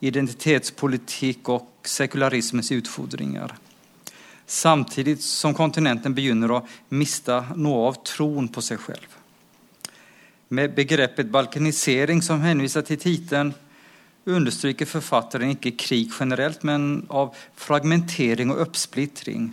identitetspolitikk 0.00 1.48
og 1.48 1.88
sekularismens 1.88 2.72
utfordringer. 2.72 3.54
Samtidig 4.46 5.18
som 5.22 5.54
kontinenten 5.54 6.14
begynner 6.14 6.52
å 6.52 6.64
miste 6.88 7.40
noe 7.56 7.88
av 7.88 8.02
troen 8.06 8.48
på 8.48 8.62
seg 8.62 8.82
selv. 8.84 9.06
Med 10.48 10.76
begrepet 10.76 11.32
balkanisering 11.32 12.20
som 12.22 12.44
henviser 12.44 12.84
til 12.86 13.00
tittelen, 13.02 13.54
understryker 14.26 14.88
forfatteren 14.90 15.54
ikke 15.54 15.76
krig 15.78 16.10
generelt, 16.18 16.64
men 16.66 17.06
av 17.08 17.34
fragmentering 17.54 18.50
og 18.50 18.64
oppsplittring. 18.66 19.52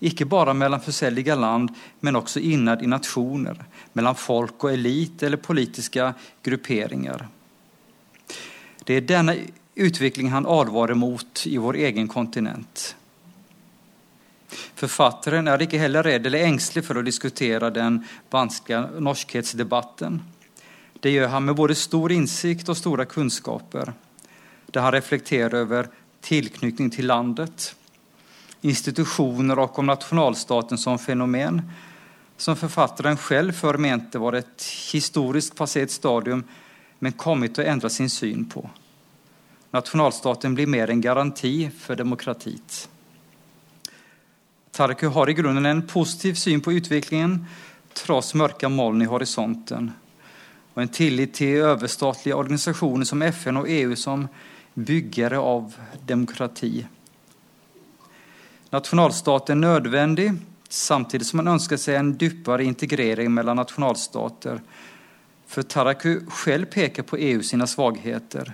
Ikke 0.00 0.24
bare 0.24 0.54
mellom 0.56 0.80
forskjellige 0.80 1.36
land, 1.36 1.70
men 2.00 2.16
også 2.16 2.40
innad 2.40 2.82
i 2.82 2.88
nasjoner, 2.88 3.60
mellom 3.92 4.16
folk 4.16 4.64
og 4.64 4.72
elite 4.72 5.28
eller 5.28 5.42
politiske 5.42 6.08
grupperinger. 6.44 7.26
Det 8.86 8.96
er 8.96 9.08
denne 9.08 9.36
utviklingen 9.76 10.32
han 10.32 10.48
advarer 10.48 10.96
mot 10.96 11.44
i 11.46 11.58
vår 11.60 11.82
egen 11.90 12.08
kontinent. 12.08 12.94
Forfatteren 14.76 15.48
er 15.48 15.64
ikke 15.64 15.80
heller 15.80 16.06
redd 16.06 16.28
eller 16.28 16.46
engstelig 16.46 16.84
for 16.86 17.00
å 17.00 17.04
diskutere 17.04 17.68
den 17.74 17.98
vanskelige 18.32 19.02
norskhetsdebatten. 19.04 20.20
Det 21.00 21.12
gjør 21.12 21.32
han 21.32 21.44
med 21.44 21.56
både 21.56 21.76
stor 21.78 22.12
innsikt 22.12 22.68
og 22.72 22.78
store 22.78 23.06
kunnskaper, 23.10 23.92
der 24.72 24.84
han 24.84 24.94
reflekterer 24.94 25.62
over 25.62 25.90
tilknytning 26.24 26.90
til 26.90 27.06
landet, 27.06 27.72
institusjoner 28.66 29.58
og 29.62 29.78
om 29.78 29.90
nasjonalstaten 29.92 30.80
som 30.80 30.98
fenomen, 30.98 31.60
som 32.36 32.56
forfatteren 32.58 33.18
selv 33.20 33.54
før 33.56 33.78
mente 33.80 34.20
var 34.20 34.40
et 34.40 34.64
historisk 34.92 35.54
passert 35.56 35.92
stadium 35.92 36.42
men 36.98 37.16
kommet 37.16 37.54
til 37.54 37.64
å 37.64 37.70
endre 37.70 37.90
sin 37.92 38.10
syn 38.12 38.44
på. 38.48 38.62
Nasjonalstaten 39.74 40.54
blir 40.56 40.70
mer 40.70 40.90
en 40.90 41.02
garanti 41.04 41.68
for 41.70 41.98
demokratiet. 41.98 42.86
Tarku 44.76 45.08
har 45.12 45.30
i 45.30 45.36
grunnen 45.36 45.66
en 45.66 45.84
positiv 45.88 46.36
syn 46.40 46.60
på 46.64 46.74
utviklingen 46.76 47.38
tross 47.96 48.34
mørke 48.36 48.68
moln 48.68 49.02
i 49.02 49.08
horisonten, 49.08 49.90
og 50.76 50.82
en 50.82 50.92
tillit 50.92 51.32
til 51.38 51.64
overstatlige 51.64 52.36
organisasjoner 52.36 53.08
som 53.08 53.24
FN 53.32 53.62
og 53.62 53.70
EU 53.72 53.96
som 53.96 54.26
byggere 54.76 55.40
av 55.40 55.72
demokrati. 56.04 56.84
Nasjonalstaten 58.74 59.56
er 59.56 59.80
nødvendig, 59.80 60.28
samtidig 60.68 61.26
som 61.26 61.40
man 61.40 61.54
ønsker 61.54 61.80
seg 61.80 61.96
en 61.96 62.12
dypere 62.20 62.66
integrering 62.68 63.32
mellom 63.32 63.56
nasjonalstater 63.56 64.60
for 65.46 65.62
Taraku 65.62 66.20
selv 66.44 66.68
peker 66.74 67.06
på 67.08 67.16
EU 67.16 67.42
sine 67.42 67.66
svagheter, 67.66 68.52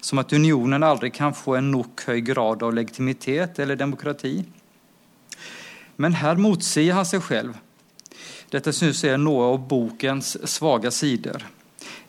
som 0.00 0.20
at 0.20 0.32
unionen 0.36 0.84
aldri 0.84 1.10
kan 1.14 1.32
få 1.32 1.56
en 1.56 1.70
nok 1.72 2.04
høy 2.10 2.20
grad 2.26 2.62
av 2.66 2.74
legitimitet 2.76 3.58
eller 3.62 3.78
demokrati. 3.80 4.42
Men 5.96 6.18
her 6.20 6.36
motsier 6.36 6.92
han 6.98 7.08
seg 7.08 7.22
selv. 7.24 7.54
Dette 8.50 8.72
synes 8.72 9.02
jeg 9.04 9.16
er 9.16 9.20
noe 9.20 9.50
av 9.52 9.60
bokens 9.68 10.36
svake 10.50 10.90
sider. 10.94 11.44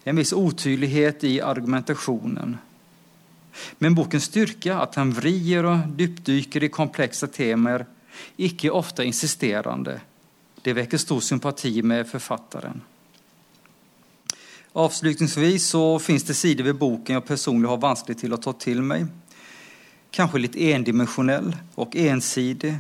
En 0.06 0.20
viss 0.20 0.34
utydelighet 0.34 1.24
i 1.24 1.36
argumentasjonen. 1.42 2.58
Men 3.80 3.96
bokens 3.96 4.28
styrke, 4.30 4.76
at 4.76 4.98
han 5.00 5.14
vrir 5.16 5.66
og 5.66 5.94
dypdyker 5.98 6.68
i 6.68 6.74
komplekse 6.74 7.28
temaer, 7.32 7.86
ikke 8.38 8.72
ofte 8.72 9.04
insisterende, 9.04 10.00
det 10.62 10.74
vekker 10.74 10.98
stor 10.98 11.22
sympati 11.22 11.82
med 11.82 12.08
forfatteren. 12.10 12.82
Avslutningsvis 14.76 15.68
så 15.72 16.00
fins 16.00 16.24
det 16.24 16.34
sider 16.36 16.66
ved 16.68 16.76
boken 16.80 17.16
jeg 17.16 17.24
personlig 17.28 17.70
har 17.70 17.80
vanskelig 17.80 18.18
til 18.20 18.34
å 18.36 18.40
ta 18.42 18.52
til 18.60 18.82
meg. 18.84 19.06
Kanskje 20.16 20.42
litt 20.42 20.58
endimensjonell 20.60 21.54
og 21.80 21.96
ensidig. 21.96 22.74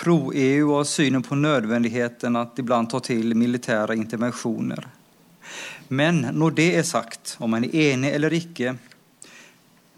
Pro-EU 0.00 0.70
og 0.72 0.86
synen 0.88 1.22
på 1.22 1.36
nødvendigheten 1.36 2.38
at 2.40 2.58
iblant 2.62 2.90
ta 2.90 3.02
til 3.04 3.34
militære 3.36 3.98
intervensjoner. 4.00 4.86
Men 5.88 6.22
når 6.32 6.54
det 6.56 6.68
er 6.78 6.86
sagt, 6.86 7.34
om 7.38 7.50
man 7.52 7.66
er 7.66 7.74
enig 7.92 8.14
eller 8.14 8.32
ikke 8.32 8.76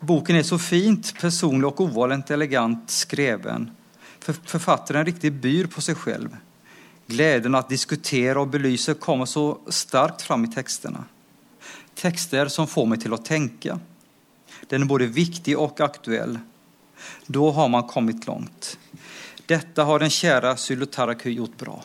Boken 0.02 0.34
er 0.36 0.42
så 0.42 0.56
fint, 0.58 1.12
personlig 1.14 1.68
og 1.68 1.84
ovalent 1.84 2.32
elegant 2.34 2.90
skreven. 2.90 3.68
Forfatteren 4.18 5.06
riktig 5.06 5.30
byr 5.44 5.68
på 5.70 5.82
seg 5.84 6.00
selv. 6.02 6.32
Gleden 7.06 7.54
att 7.54 7.68
diskutere 7.68 8.40
og 8.40 8.50
belyse 8.50 8.94
kommer 8.94 9.26
så 9.26 9.60
sterkt 9.68 10.22
fram 10.22 10.44
i 10.44 10.50
tekstene. 10.50 11.04
Tekster 11.94 12.48
som 12.48 12.66
får 12.66 12.86
meg 12.90 13.02
til 13.04 13.14
å 13.14 13.22
tenke. 13.22 13.78
Den 14.66 14.82
er 14.82 14.90
både 14.90 15.06
viktig 15.06 15.54
og 15.54 15.78
aktuell. 15.80 16.38
Da 17.26 17.50
har 17.54 17.68
man 17.70 17.86
kommet 17.86 18.26
langt. 18.26 18.76
Dette 19.50 19.84
har 19.88 20.02
den 20.02 20.12
kjære 20.12 20.54
Sylutaraku 20.60 21.30
gjort 21.32 21.58
bra. 21.60 21.76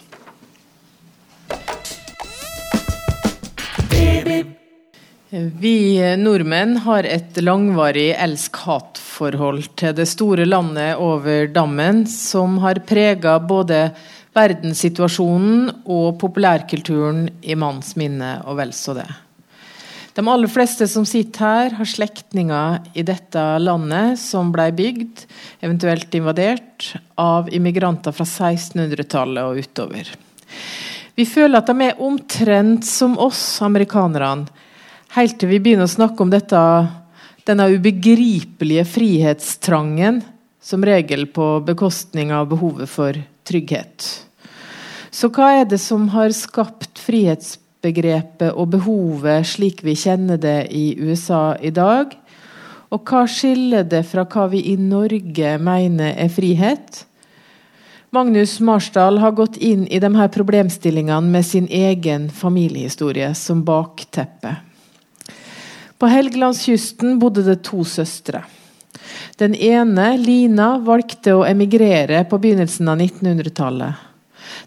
Vi 5.60 6.00
nordmenn 6.22 6.78
har 6.86 7.04
et 7.04 7.36
langvarig 7.44 8.14
elsk-hat-forhold 8.16 9.66
til 9.76 9.96
det 9.98 10.08
store 10.08 10.46
landet 10.48 11.02
over 11.04 11.50
dammen, 11.52 12.06
som 12.08 12.62
har 12.64 12.80
prega 12.88 13.36
både 13.44 13.90
verdenssituasjonen 14.38 15.84
og 15.84 16.16
populærkulturen 16.22 17.28
i 17.44 17.58
manns 17.60 17.98
minne 18.00 18.38
og 18.46 18.62
vel 18.62 18.72
så 18.72 18.96
det. 19.02 19.10
De 20.18 20.28
aller 20.28 20.50
fleste 20.50 20.88
som 20.90 21.04
sitter 21.06 21.44
her, 21.46 21.74
har 21.78 21.86
slektninger 21.86 22.80
i 22.98 23.04
dette 23.06 23.42
landet 23.62 24.18
som 24.18 24.50
ble 24.50 24.72
bygd, 24.74 25.28
eventuelt 25.62 26.16
invadert, 26.18 26.88
av 27.22 27.52
immigranter 27.54 28.16
fra 28.18 28.26
1600-tallet 28.26 29.46
og 29.46 29.62
utover. 29.62 30.10
Vi 31.14 31.26
føler 31.26 31.60
at 31.60 31.70
de 31.70 31.86
er 31.86 32.02
omtrent 32.02 32.86
som 32.86 33.14
oss 33.22 33.62
amerikanerne 33.66 34.50
Helt 35.16 35.38
til 35.40 35.50
vi 35.50 35.62
begynner 35.64 35.88
å 35.88 35.90
snakke 35.90 36.20
om 36.22 36.30
dette, 36.34 36.60
denne 37.48 37.70
ubegripelige 37.72 38.84
frihetstrangen, 38.86 40.20
som 40.62 40.84
regel 40.86 41.24
på 41.32 41.46
bekostning 41.66 42.34
av 42.36 42.50
behovet 42.52 42.92
for 42.92 43.18
trygghet. 43.48 44.04
Så 45.10 45.32
hva 45.34 45.54
er 45.62 45.70
det 45.72 45.80
som 45.82 46.10
har 46.12 46.36
skapt 46.36 47.00
frihetsbegrepet 47.78 48.56
og 48.56 48.72
behovet 48.72 49.46
slik 49.46 49.84
vi 49.84 49.96
kjenner 49.96 50.38
det 50.38 50.72
i 50.72 50.98
USA 51.00 51.56
i 51.62 51.72
dag? 51.72 52.16
Og 52.90 53.04
hva 53.04 53.28
skiller 53.28 53.84
det 53.84 54.06
fra 54.06 54.26
hva 54.26 54.48
vi 54.50 54.72
i 54.72 54.78
Norge 54.78 55.58
mener 55.60 56.16
er 56.18 56.30
frihet? 56.30 57.06
Magnus 58.12 58.60
Marsdal 58.60 59.20
har 59.20 59.32
gått 59.36 59.58
inn 59.58 59.86
i 59.88 60.00
de 60.00 60.16
her 60.16 60.30
problemstillingene 60.30 61.30
med 61.30 61.46
sin 61.46 61.68
egen 61.68 62.30
familiehistorie 62.30 63.34
som 63.36 63.64
bakteppe. 63.64 64.56
På 66.00 66.08
Helgelandskysten 66.08 67.20
bodde 67.20 67.44
det 67.44 67.64
to 67.64 67.84
søstre. 67.84 68.46
Den 69.38 69.54
ene, 69.54 70.16
Lina, 70.18 70.78
valgte 70.80 71.36
å 71.36 71.46
emigrere 71.46 72.24
på 72.30 72.40
begynnelsen 72.40 72.88
av 72.88 73.02
1900-tallet. 73.02 74.07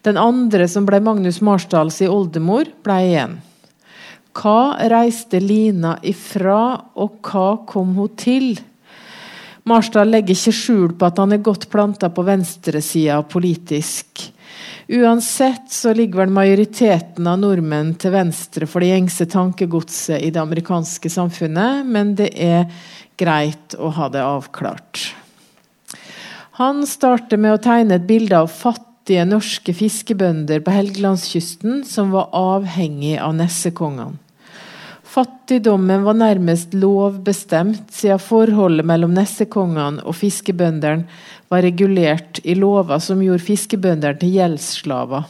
Den 0.07 0.19
andre, 0.21 0.69
som 0.69 0.87
ble 0.89 1.01
Magnus 1.05 1.41
Marsdals 1.45 2.01
oldemor, 2.07 2.71
ble 2.85 2.99
igjen. 3.07 3.39
Hva 4.37 4.79
reiste 4.91 5.41
Lina 5.43 5.97
ifra, 6.07 6.81
og 6.95 7.19
hva 7.27 7.63
kom 7.69 7.97
hun 7.99 8.13
til? 8.19 8.53
Marsdal 9.69 10.11
legger 10.11 10.37
ikke 10.37 10.55
skjul 10.57 10.93
på 10.99 11.09
at 11.09 11.19
han 11.21 11.35
er 11.35 11.43
godt 11.45 11.69
planta 11.73 12.09
på 12.15 12.25
venstresida 12.27 13.21
politisk. 13.29 14.31
Uansett 14.91 15.71
så 15.71 15.93
ligger 15.95 16.25
vel 16.25 16.33
majoriteten 16.35 17.27
av 17.31 17.39
nordmenn 17.43 17.93
til 18.01 18.15
venstre 18.15 18.67
for 18.67 18.83
det 18.83 18.91
gjengse 18.91 19.29
tankegodset 19.31 20.19
i 20.19 20.33
det 20.35 20.41
amerikanske 20.43 21.13
samfunnet, 21.13 21.87
men 21.87 22.17
det 22.19 22.33
er 22.35 22.67
greit 23.21 23.77
å 23.79 23.93
ha 23.95 24.09
det 24.11 24.25
avklart. 24.25 25.11
Han 26.59 26.83
starter 26.89 27.39
med 27.41 27.55
å 27.55 27.63
tegne 27.63 28.01
et 28.01 28.09
bilde 28.09 28.37
av 28.37 28.51
fattige 28.51 28.90
norske 29.27 29.75
fiskebønder 29.75 30.63
på 30.65 30.75
Helgelandskysten 30.75 31.83
som 31.89 32.13
var 32.15 32.31
avhengig 32.37 33.17
av 33.19 33.35
nessekongene. 33.39 34.19
Fattigdommen 35.11 36.05
var 36.07 36.15
nærmest 36.15 36.75
lovbestemt, 36.79 37.89
siden 37.91 38.21
forholdet 38.23 38.87
mellom 38.87 39.11
nessekongene 39.17 40.05
og 40.07 40.15
fiskebøndene 40.15 41.09
var 41.51 41.65
regulert 41.67 42.39
i 42.47 42.55
lover 42.55 43.03
som 43.03 43.23
gjorde 43.25 43.43
fiskebøndene 43.43 44.21
til 44.21 44.37
gjeldsslaver. 44.37 45.27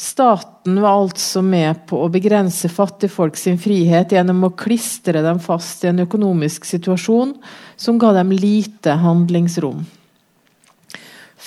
Staten 0.00 0.80
var 0.80 0.96
altså 1.02 1.42
med 1.44 1.82
på 1.90 1.98
å 2.00 2.08
begrense 2.08 2.70
fattigfolk 2.72 3.36
sin 3.36 3.60
frihet 3.60 4.14
gjennom 4.16 4.46
å 4.48 4.54
klistre 4.56 5.20
dem 5.20 5.42
fast 5.44 5.84
i 5.84 5.90
en 5.90 6.00
økonomisk 6.06 6.64
situasjon 6.64 7.34
som 7.76 8.00
ga 8.00 8.14
dem 8.16 8.32
lite 8.32 8.96
handlingsrom. 9.02 9.84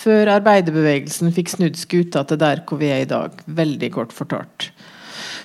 Før 0.03 0.27
arbeiderbevegelsen 0.33 1.31
fikk 1.31 1.53
snudd 1.53 1.77
skuta 1.79 2.25
til 2.27 2.39
der 2.41 2.63
hvor 2.67 2.81
vi 2.81 2.89
er 2.91 3.05
i 3.05 3.09
dag. 3.09 3.37
Veldig 3.47 3.89
kort 3.93 4.11
fortalt. 4.15 4.71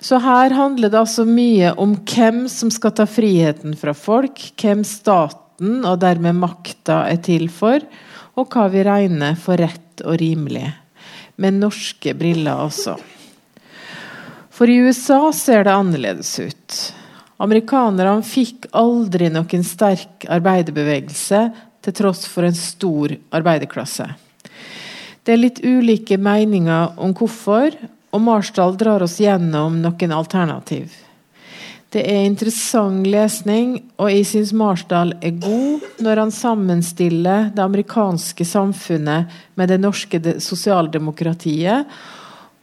Så 0.02 0.18
her 0.22 0.54
handler 0.54 0.90
det 0.90 0.98
altså 0.98 1.24
mye 1.26 1.72
om 1.78 1.94
hvem 2.06 2.44
som 2.50 2.70
skal 2.74 2.94
ta 2.98 3.06
friheten 3.06 3.76
fra 3.78 3.94
folk, 3.94 4.40
hvem 4.58 4.82
staten 4.86 5.82
og 5.86 6.00
dermed 6.02 6.38
makta 6.38 7.04
er 7.10 7.22
til 7.22 7.46
for, 7.52 7.82
og 8.38 8.50
hva 8.54 8.68
vi 8.72 8.84
regner 8.86 9.38
for 9.38 9.58
rett 9.58 10.02
og 10.04 10.18
rimelig. 10.22 10.66
Med 11.38 11.58
norske 11.58 12.14
briller 12.18 12.62
også. 12.66 12.96
For 14.54 14.70
i 14.70 14.80
USA 14.82 15.20
ser 15.34 15.66
det 15.66 15.74
annerledes 15.74 16.32
ut. 16.42 16.78
Amerikanerne 17.38 18.24
fikk 18.26 18.66
aldri 18.74 19.30
noen 19.30 19.66
sterk 19.66 20.26
arbeiderbevegelse 20.26 21.44
til 21.86 21.94
tross 21.94 22.24
for 22.26 22.46
en 22.46 22.58
stor 22.58 23.14
arbeiderklasse. 23.38 24.08
Det 25.28 25.34
er 25.34 25.42
litt 25.42 25.58
ulike 25.60 26.16
meninger 26.16 26.94
om 27.04 27.10
hvorfor, 27.12 27.74
og 28.16 28.22
Marsdal 28.24 28.78
drar 28.80 29.02
oss 29.04 29.18
gjennom 29.20 29.74
noen 29.82 30.14
alternativ. 30.16 30.94
Det 31.92 32.00
er 32.00 32.24
interessant 32.24 33.04
lesning, 33.04 33.74
og 34.00 34.08
jeg 34.08 34.24
syns 34.30 34.54
Marsdal 34.56 35.12
er 35.20 35.36
god 35.36 35.84
når 36.00 36.22
han 36.22 36.32
sammenstiller 36.32 37.50
det 37.52 37.60
amerikanske 37.60 38.48
samfunnet 38.48 39.36
med 39.60 39.68
det 39.68 39.78
norske 39.84 40.16
sosialdemokratiet, 40.40 41.84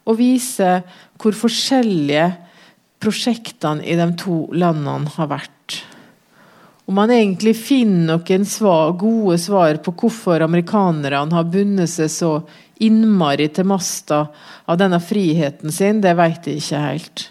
og 0.02 0.18
viser 0.18 0.82
hvor 1.22 1.38
forskjellige 1.38 2.32
prosjektene 2.98 3.86
i 3.86 3.94
de 3.94 4.10
to 4.18 4.48
landene 4.50 5.14
har 5.14 5.30
vært. 5.38 5.55
Om 6.86 6.94
man 6.94 7.10
egentlig 7.10 7.56
finner 7.58 8.14
noen 8.14 8.44
svar, 8.46 8.92
gode 8.94 9.38
svar 9.42 9.80
på 9.82 9.90
hvorfor 9.90 10.44
amerikanerne 10.44 11.34
har 11.34 11.48
bundet 11.50 11.90
seg 11.90 12.12
så 12.14 12.30
innmari 12.78 13.48
til 13.50 13.66
masta 13.66 14.26
av 14.70 14.78
denne 14.78 15.00
friheten 15.02 15.74
sin, 15.74 15.98
det 16.04 16.14
vet 16.14 16.46
jeg 16.46 16.62
ikke 16.62 16.82
helt. 16.84 17.24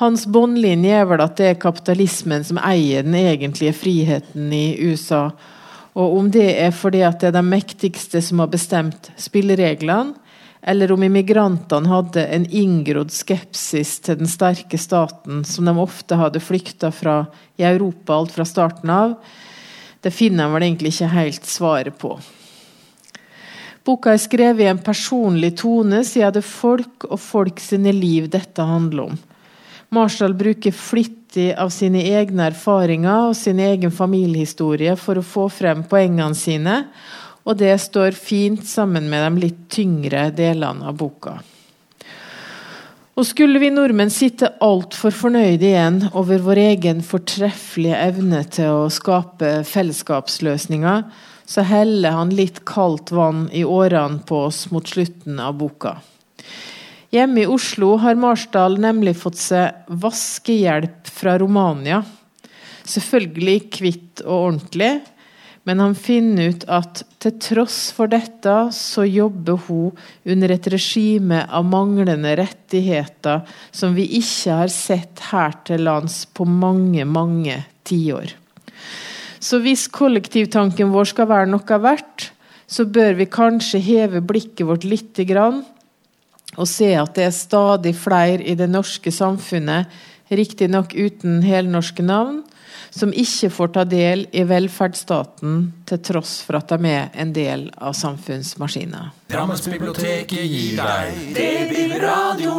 Hans 0.00 0.24
båndlinje 0.28 1.02
er 1.02 1.04
vel 1.08 1.20
at 1.24 1.36
det 1.36 1.50
er 1.50 1.60
kapitalismen 1.60 2.44
som 2.48 2.60
eier 2.64 3.04
den 3.04 3.16
egentlige 3.16 3.76
friheten 3.76 4.48
i 4.52 4.76
USA. 4.88 5.30
Og 5.96 6.16
om 6.18 6.32
det 6.32 6.50
er 6.60 6.72
fordi 6.76 7.00
at 7.04 7.20
det 7.20 7.30
er 7.30 7.36
de 7.36 7.44
mektigste 7.44 8.20
som 8.24 8.40
har 8.40 8.52
bestemt 8.52 9.10
spillereglene, 9.20 10.16
eller 10.66 10.92
om 10.92 11.02
immigrantene 11.06 11.88
hadde 11.88 12.24
en 12.26 12.46
inngrodd 12.50 13.12
skepsis 13.14 14.00
til 14.02 14.18
den 14.18 14.30
sterke 14.30 14.78
staten 14.82 15.44
som 15.46 15.68
de 15.68 15.74
ofte 15.78 16.18
hadde 16.18 16.42
flykta 16.42 16.90
fra 16.90 17.20
i 17.54 17.62
Europa 17.68 18.16
alt 18.16 18.34
fra 18.34 18.46
starten 18.48 18.90
av, 18.90 19.14
det 20.02 20.10
finner 20.10 20.48
de 20.48 20.56
vel 20.56 20.66
egentlig 20.66 20.92
ikke 20.96 21.12
helt 21.14 21.46
svaret 21.46 21.94
på. 22.02 22.16
Boka 23.86 24.10
er 24.10 24.18
skrevet 24.18 24.64
i 24.64 24.70
en 24.72 24.82
personlig 24.82 25.52
tone, 25.60 26.02
siden 26.02 26.34
det 26.34 26.42
er 26.42 26.48
folk 26.50 27.06
og 27.06 27.20
folk 27.22 27.62
sine 27.62 27.94
liv 27.94 28.26
dette 28.32 28.66
handler 28.66 29.12
om. 29.12 29.20
Marshall 29.94 30.34
bruker 30.34 30.74
flittig 30.74 31.52
av 31.54 31.70
sine 31.70 32.02
egne 32.10 32.48
erfaringer 32.50 33.28
og 33.28 33.36
sin 33.38 33.62
egen 33.62 33.94
familiehistorie 33.94 34.96
for 34.98 35.20
å 35.20 35.26
få 35.26 35.46
frem 35.62 35.86
poengene 35.86 36.34
sine, 36.34 36.80
og 37.46 37.58
det 37.60 37.76
står 37.78 38.16
fint 38.18 38.66
sammen 38.66 39.06
med 39.10 39.22
de 39.22 39.44
litt 39.46 39.60
tyngre 39.72 40.28
delene 40.34 40.90
av 40.90 40.96
boka. 40.98 41.38
Og 43.16 43.24
skulle 43.24 43.60
vi 43.62 43.70
nordmenn 43.72 44.10
sitte 44.12 44.50
altfor 44.60 45.14
fornøyde 45.14 45.64
igjen 45.70 46.02
over 46.10 46.42
vår 46.44 46.60
egen 46.66 46.98
fortreffelige 47.06 47.96
evne 48.10 48.42
til 48.52 48.82
å 48.82 48.90
skape 48.92 49.62
fellesskapsløsninger, 49.64 51.06
så 51.46 51.64
heller 51.64 52.12
han 52.12 52.34
litt 52.34 52.60
kaldt 52.68 53.14
vann 53.14 53.46
i 53.56 53.62
årene 53.64 54.20
på 54.28 54.42
oss 54.50 54.66
mot 54.74 54.84
slutten 54.84 55.40
av 55.40 55.56
boka. 55.62 55.94
Hjemme 57.14 57.46
i 57.46 57.48
Oslo 57.48 57.94
har 58.02 58.18
Marsdal 58.20 58.76
nemlig 58.82 59.14
fått 59.16 59.38
seg 59.40 59.86
vaskehjelp 60.02 61.08
fra 61.08 61.38
Romania. 61.40 62.02
Selvfølgelig 62.84 63.58
kvitt 63.78 64.24
og 64.26 64.50
ordentlig, 64.50 64.90
men 65.66 65.82
han 65.82 65.96
finner 65.98 66.52
ut 66.52 66.64
at 66.70 67.02
til 67.22 67.34
tross 67.42 67.78
for 67.94 68.06
dette, 68.10 68.54
så 68.70 69.02
jobber 69.02 69.58
hun 69.66 69.96
under 70.22 70.54
et 70.54 70.68
regime 70.70 71.40
av 71.42 71.66
manglende 71.66 72.36
rettigheter 72.38 73.42
som 73.74 73.96
vi 73.98 74.06
ikke 74.20 74.60
har 74.62 74.70
sett 74.70 75.24
her 75.32 75.56
til 75.66 75.82
lands 75.88 76.22
på 76.30 76.46
mange, 76.46 77.02
mange 77.02 77.58
tiår. 77.86 78.36
Så 79.42 79.58
hvis 79.64 79.88
kollektivtanken 79.90 80.94
vår 80.94 81.10
skal 81.10 81.30
være 81.34 81.50
noe 81.50 81.82
verdt, 81.82 82.30
så 82.66 82.86
bør 82.86 83.18
vi 83.18 83.26
kanskje 83.30 83.82
heve 83.82 84.22
blikket 84.22 84.66
vårt 84.66 84.86
litt 84.86 85.18
grann, 85.26 85.64
og 86.56 86.70
se 86.70 86.92
at 86.94 87.18
det 87.18 87.26
er 87.26 87.34
stadig 87.34 87.92
flere 87.98 88.38
i 88.42 88.54
det 88.58 88.70
norske 88.70 89.10
samfunnet, 89.10 89.90
riktignok 90.30 90.94
uten 90.94 91.42
helnorske 91.46 92.06
navn, 92.06 92.44
som 92.96 93.12
ikke 93.12 93.50
får 93.52 93.72
ta 93.74 93.84
del 93.88 94.24
i 94.32 94.42
velferdsstaten 94.48 95.56
til 95.88 96.00
tross 96.04 96.38
for 96.46 96.56
at 96.60 96.72
de 96.72 96.88
er 96.88 97.10
en 97.20 97.32
del 97.36 97.66
av 97.76 97.92
samfunnsmaskina. 97.96 99.10
Drammensbiblioteket 99.32 100.46
gir 100.48 100.78
deg 100.80 101.18
DB-radio. 101.36 102.54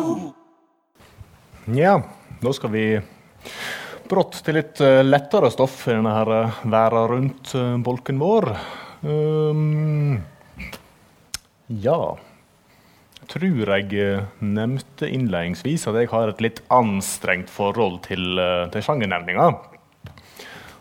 Ja, 1.73 1.97
nå 2.43 2.54
skal 2.56 2.71
vi 2.76 2.86
brått 4.08 4.38
til 4.45 4.60
litt 4.60 4.80
uh, 4.84 5.02
lettere 5.04 5.50
stoff 5.52 5.82
i 5.89 5.95
denne 5.95 6.13
her 6.15 6.32
uh, 6.32 6.62
verden 6.69 7.10
rundt 7.12 7.52
uh, 7.58 7.73
bolken 7.84 8.21
vår. 8.21 8.47
Um, 9.02 10.15
ja 11.67 12.00
tror 13.28 13.69
jeg 13.73 14.21
nevnte 14.39 15.10
innledningsvis 15.12 15.84
at 15.89 15.97
jeg 16.00 16.08
har 16.13 16.30
et 16.32 16.39
litt 16.45 16.62
anstrengt 16.71 17.50
forhold 17.52 18.00
til, 18.06 18.39
til 18.71 18.86
sjangernevninga. 18.86 19.50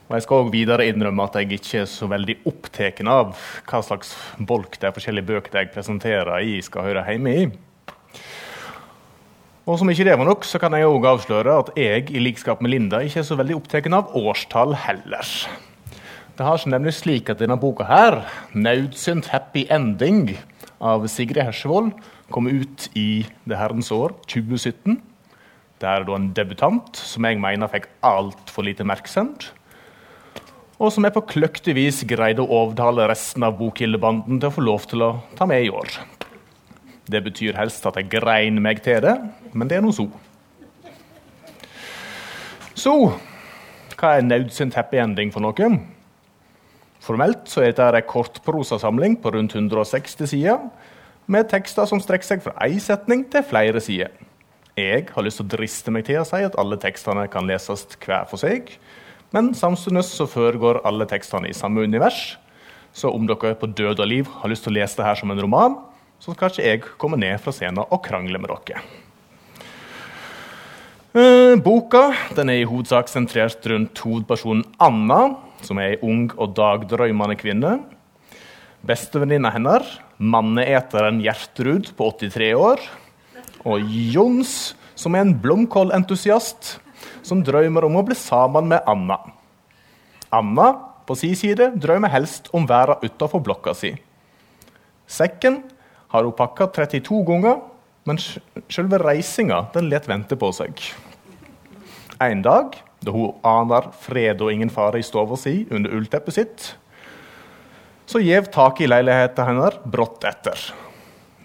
Og 0.06 0.14
Jeg 0.14 0.22
skal 0.22 0.36
også 0.36 0.52
videre 0.54 0.86
innrømme 0.86 1.24
at 1.26 1.34
jeg 1.34 1.56
ikke 1.56 1.80
er 1.82 1.88
så 1.90 2.06
veldig 2.06 2.36
opptatt 2.46 3.00
av 3.10 3.32
hva 3.66 3.80
slags 3.82 4.12
bolk 4.38 4.78
de 4.78 4.92
forskjellige 4.94 5.26
bøkene 5.26 5.64
jeg 5.64 5.72
presenterer 5.74 6.44
i, 6.46 6.60
skal 6.62 6.86
høre 6.86 7.02
hjemme 7.08 7.32
i. 7.34 7.46
Og 9.66 9.80
som 9.80 9.90
ikke 9.90 10.06
det 10.06 10.14
var 10.14 10.28
nok, 10.28 10.46
så 10.46 10.60
kan 10.62 10.76
jeg 10.78 10.86
også 10.86 11.10
avsløre 11.10 11.56
at 11.58 11.72
jeg 11.74 12.12
i 12.14 12.22
likskap 12.22 12.62
med 12.62 12.70
Linda 12.70 13.00
ikke 13.02 13.18
er 13.24 13.26
så 13.26 13.34
veldig 13.34 13.56
opptatt 13.58 13.90
av 13.90 14.14
årstall 14.14 14.76
heller. 14.78 15.32
Det 16.38 16.46
har 16.46 16.62
seg 16.62 16.70
nemlig 16.70 16.94
slik 16.94 17.32
at 17.32 17.42
denne 17.42 17.58
boka 17.58 17.88
her, 17.88 18.20
'Naudsynt 18.54 19.32
happy 19.34 19.66
ending' 19.66 20.36
av 20.80 21.08
Sigrid 21.08 21.42
Hersvold, 21.42 21.90
kom 22.30 22.46
ut 22.46 22.88
i 22.94 23.26
det 23.48 23.58
herrens 23.58 23.90
år 23.90 24.14
2017. 24.28 25.02
Det 25.80 25.88
er 25.88 26.04
da 26.04 26.14
en 26.14 26.32
debutant 26.32 26.94
som 26.94 27.24
jeg 27.24 27.40
mener 27.40 27.66
fikk 27.66 27.88
altfor 28.04 28.62
lite 28.62 28.84
merksemd. 28.84 29.50
Og 30.76 30.90
som 30.92 31.06
jeg 31.06 31.14
på 31.14 31.22
kløktig 31.30 31.72
vis 31.78 32.02
greide 32.04 32.44
å 32.44 32.50
overtale 32.52 33.06
resten 33.08 33.46
av 33.46 33.54
Bokhildebanden 33.56 34.42
til 34.42 34.50
å 34.50 34.52
få 34.52 34.64
lov 34.64 34.84
til 34.90 35.04
å 35.06 35.10
ta 35.38 35.46
med 35.48 35.64
i 35.64 35.70
år. 35.72 35.88
Det 37.08 37.22
betyr 37.24 37.56
helst 37.56 37.86
at 37.88 37.96
jeg 37.96 38.10
grein 38.12 38.60
meg 38.60 38.82
til 38.84 39.00
det, 39.04 39.14
men 39.56 39.70
det 39.70 39.78
er 39.78 39.86
nå 39.86 39.94
så. 39.96 40.04
Så 42.76 42.92
hva 43.96 44.10
er 44.18 44.26
nødsynt 44.26 44.76
happy 44.76 45.00
ending 45.00 45.32
for 45.32 45.40
noe? 45.40 45.70
Formelt 47.00 47.48
så 47.48 47.62
er 47.62 47.72
dette 47.72 48.02
en 48.02 48.10
kortprosasamling 48.10 49.16
på 49.22 49.32
rundt 49.32 49.56
160 49.56 50.28
sider, 50.28 50.60
med 51.26 51.48
tekster 51.50 51.88
som 51.88 52.02
strekker 52.02 52.28
seg 52.28 52.44
fra 52.44 52.52
én 52.66 52.82
setning 52.82 53.24
til 53.32 53.46
flere 53.46 53.80
sider. 53.80 54.12
Jeg 54.76 55.06
har 55.08 55.24
lyst 55.24 55.40
til 55.40 55.46
å 55.46 55.52
driste 55.56 55.94
meg 55.94 56.04
til 56.04 56.20
å 56.20 56.28
si 56.28 56.42
at 56.44 56.58
alle 56.60 56.76
tekstene 56.76 57.24
kan 57.32 57.48
leses 57.48 57.86
hver 57.96 58.28
for 58.28 58.42
seg, 58.42 58.74
men 59.34 59.52
samtidig 59.54 60.04
så 60.06 60.26
foregår 60.30 60.82
alle 60.86 61.06
tekstene 61.08 61.50
i 61.50 61.56
samme 61.56 61.82
univers. 61.86 62.36
Så 62.96 63.10
om 63.12 63.26
dere 63.28 63.56
på 63.58 63.68
død 63.68 64.00
og 64.00 64.08
liv 64.08 64.28
har 64.40 64.50
lyst 64.50 64.64
til 64.64 64.72
å 64.72 64.78
lese 64.78 64.96
det 65.00 65.08
her 65.08 65.18
som 65.18 65.32
en 65.32 65.42
roman, 65.42 65.74
så 66.22 66.32
skal 66.32 66.52
ikke 66.52 66.64
jeg 66.64 66.84
komme 67.00 67.18
ned 67.20 67.40
fra 67.42 67.52
scenen 67.52 67.84
og 67.84 68.00
krangle 68.06 68.40
med 68.40 68.52
dere. 68.52 68.84
Uh, 71.16 71.56
boka 71.64 72.10
den 72.36 72.52
er 72.52 72.60
i 72.60 72.68
hovedsak 72.68 73.08
sentrert 73.08 73.64
rundt 73.70 74.00
hovedpersonen 74.04 74.64
Anna, 74.84 75.36
som 75.64 75.80
er 75.80 75.94
ei 75.94 76.00
ung 76.04 76.26
og 76.36 76.52
dagdrømmende 76.56 77.38
kvinne. 77.40 77.78
Bestevenninna 78.86 79.50
hennes, 79.54 79.96
manneeteren 80.16 81.22
Gjertrud 81.24 81.88
på 81.96 82.10
83 82.20 82.50
år. 82.56 82.84
Og 83.66 83.80
Jons, 84.12 84.76
som 84.96 85.16
er 85.16 85.24
en 85.24 85.34
blomkålentusiast 85.40 86.76
som 87.26 87.42
drømmer 87.44 87.86
om 87.86 87.98
å 87.98 88.04
bli 88.06 88.16
sammen 88.18 88.68
med 88.72 88.84
Anna. 88.86 89.18
Anna 90.34 90.72
på 91.06 91.14
sin 91.18 91.36
side 91.38 91.70
drømmer 91.78 92.10
helst 92.10 92.50
om 92.56 92.66
verden 92.68 93.04
utenfor 93.06 93.42
blokka 93.44 93.74
si. 93.78 93.92
Sekken 95.06 95.60
har 96.14 96.26
hun 96.26 96.34
pakka 96.34 96.66
32 96.74 97.22
ganger, 97.28 97.60
men 98.06 98.18
selve 98.18 98.98
reisinga 99.02 99.66
den 99.74 99.90
let 99.90 100.08
vente 100.10 100.38
på 100.38 100.50
seg. 100.54 100.80
En 102.22 102.42
dag, 102.42 102.74
da 103.04 103.12
hun 103.12 103.36
aner 103.46 103.90
fred 104.02 104.42
og 104.42 104.50
ingen 104.52 104.72
fare 104.72 105.02
i 105.02 105.06
stua 105.06 105.38
si 105.38 105.60
under 105.70 105.94
ullteppet 105.94 106.38
sitt, 106.38 106.66
så 108.06 108.22
gjev 108.22 108.50
taket 108.54 108.86
i 108.86 108.90
leiligheten 108.90 109.48
hennes 109.48 109.78
brått 109.84 110.24
etter. 110.26 110.58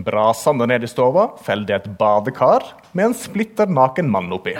Brasende 0.02 0.68
ned 0.70 0.86
i 0.86 0.90
stua 0.90 1.28
faller 1.42 1.68
det 1.68 1.78
et 1.80 1.90
badekar 1.98 2.66
med 2.94 3.10
en 3.10 3.18
splitter 3.18 3.70
naken 3.70 4.10
mann 4.10 4.32
oppi. 4.34 4.56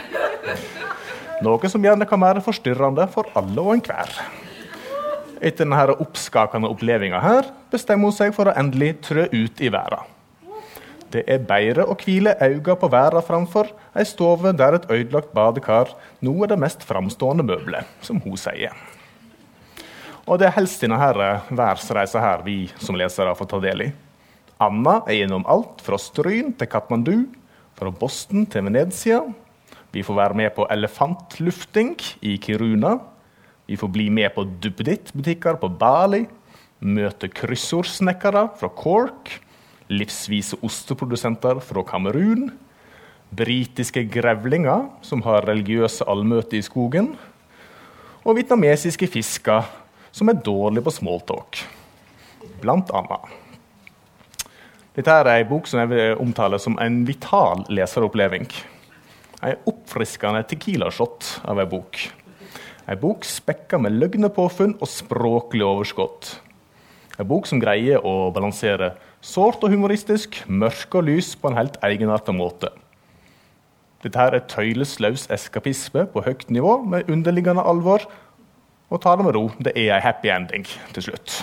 Noe 1.42 1.70
som 1.74 1.82
gjerne 1.82 2.06
kan 2.06 2.22
være 2.22 2.44
forstyrrende 2.46 3.08
for 3.10 3.30
alle 3.38 3.62
og 3.64 3.74
enhver. 3.74 4.14
Etter 5.42 5.66
denne 5.66 5.96
oppskakende 6.04 6.70
opplevelsen 6.70 7.18
her, 7.24 7.48
bestemmer 7.74 8.12
hun 8.12 8.14
seg 8.14 8.36
for 8.36 8.52
å 8.52 8.58
endelig 8.62 9.00
trø 9.08 9.26
ut 9.26 9.64
i 9.64 9.72
verden. 9.74 10.06
Det 11.12 11.26
er 11.28 11.42
bedre 11.44 11.88
å 11.90 11.98
hvile 12.00 12.38
øynene 12.40 12.78
på 12.80 12.88
verden 12.94 13.26
framfor 13.26 13.72
ei 13.98 14.06
stove 14.08 14.54
der 14.56 14.78
et 14.78 14.86
ødelagt 14.88 15.34
badekar 15.36 15.92
nå 16.24 16.38
er 16.46 16.54
det 16.54 16.60
mest 16.62 16.86
framstående 16.88 17.44
møbelet, 17.44 17.90
som 18.06 18.22
hun 18.24 18.38
sier. 18.40 18.72
Og 20.30 20.38
det 20.40 20.48
er 20.48 20.56
helst 20.56 20.86
denne 20.86 21.02
verdensreisa 21.02 22.22
her 22.22 22.46
vi 22.46 22.70
som 22.80 22.96
lesere 22.96 23.34
får 23.36 23.50
ta 23.52 23.60
del 23.66 23.88
i. 23.90 23.92
Anna 24.62 25.00
er 25.10 25.24
gjennom 25.24 25.48
alt 25.50 25.82
fra 25.82 25.98
Stryn 26.00 26.54
til 26.54 26.70
Katmandu, 26.70 27.16
fra 27.76 27.90
Boston 27.90 28.46
til 28.46 28.70
Venezia. 28.70 29.24
Vi 29.92 30.04
får 30.04 30.16
være 30.16 30.38
med 30.40 30.54
på 30.56 30.68
elefantlufting 30.72 31.98
i 32.24 32.38
Kiruna, 32.40 32.98
vi 33.68 33.78
får 33.80 33.92
bli 33.92 34.10
med 34.10 34.34
på 34.36 34.44
duppeditt-butikker 34.64 35.60
på 35.62 35.70
Bali, 35.80 36.26
møte 36.82 37.30
kryssordsnekkere 37.32 38.48
fra 38.60 38.70
Cork, 38.76 39.30
livsvise 39.92 40.58
osteprodusenter 40.66 41.60
fra 41.64 41.84
Kamerun, 41.88 42.50
britiske 43.32 44.04
grevlinger 44.12 44.90
som 45.06 45.24
har 45.28 45.48
religiøse 45.48 46.08
allmøter 46.10 46.60
i 46.60 46.66
skogen, 46.66 47.14
og 48.24 48.36
vietnamesiske 48.38 49.08
fisker 49.12 49.70
som 50.12 50.30
er 50.30 50.42
dårlige 50.44 50.84
på 50.86 50.94
smalltalk, 50.98 51.62
blant 52.64 52.92
annet. 52.96 53.32
Dette 54.96 55.16
er 55.16 55.32
ei 55.32 55.48
bok 55.48 55.70
som 55.72 55.80
jeg 55.80 55.94
vil 55.94 56.20
omtale 56.20 56.60
som 56.60 56.76
en 56.84 57.02
vital 57.08 57.64
leseroppleving. 57.72 58.50
Ei 59.42 59.56
oppfriskende 59.66 60.44
tequila-shot 60.46 61.40
av 61.50 61.60
ei 61.62 61.70
bok. 61.70 61.98
Ei 62.86 62.98
bok 63.00 63.26
spekka 63.26 63.80
med 63.82 63.96
løgnepåfunn 63.98 64.76
og 64.78 64.90
språklig 64.90 65.66
overskudd. 65.66 66.30
Ei 67.18 67.26
bok 67.26 67.50
som 67.50 67.62
greier 67.62 68.06
å 68.06 68.30
balansere 68.34 68.94
sårt 69.22 69.64
og 69.66 69.74
humoristisk, 69.74 70.44
mørke 70.46 71.00
og 71.00 71.08
lys 71.10 71.34
på 71.38 71.50
en 71.50 71.58
helt 71.58 71.80
egenartet 71.86 72.38
måte. 72.38 72.70
Dette 74.02 74.18
her 74.18 74.34
er 74.38 74.46
tøylesløs 74.50 75.28
eskapisme 75.34 76.08
på 76.10 76.24
høyt 76.26 76.48
nivå 76.54 76.80
med 76.90 77.10
underliggende 77.10 77.66
alvor. 77.66 78.06
Og 78.92 79.02
ta 79.02 79.14
det 79.16 79.26
med 79.28 79.36
ro, 79.38 79.44
det 79.62 79.74
er 79.78 79.96
ei 79.96 80.02
happy 80.04 80.32
ending 80.34 80.66
til 80.94 81.10
slutt. 81.10 81.42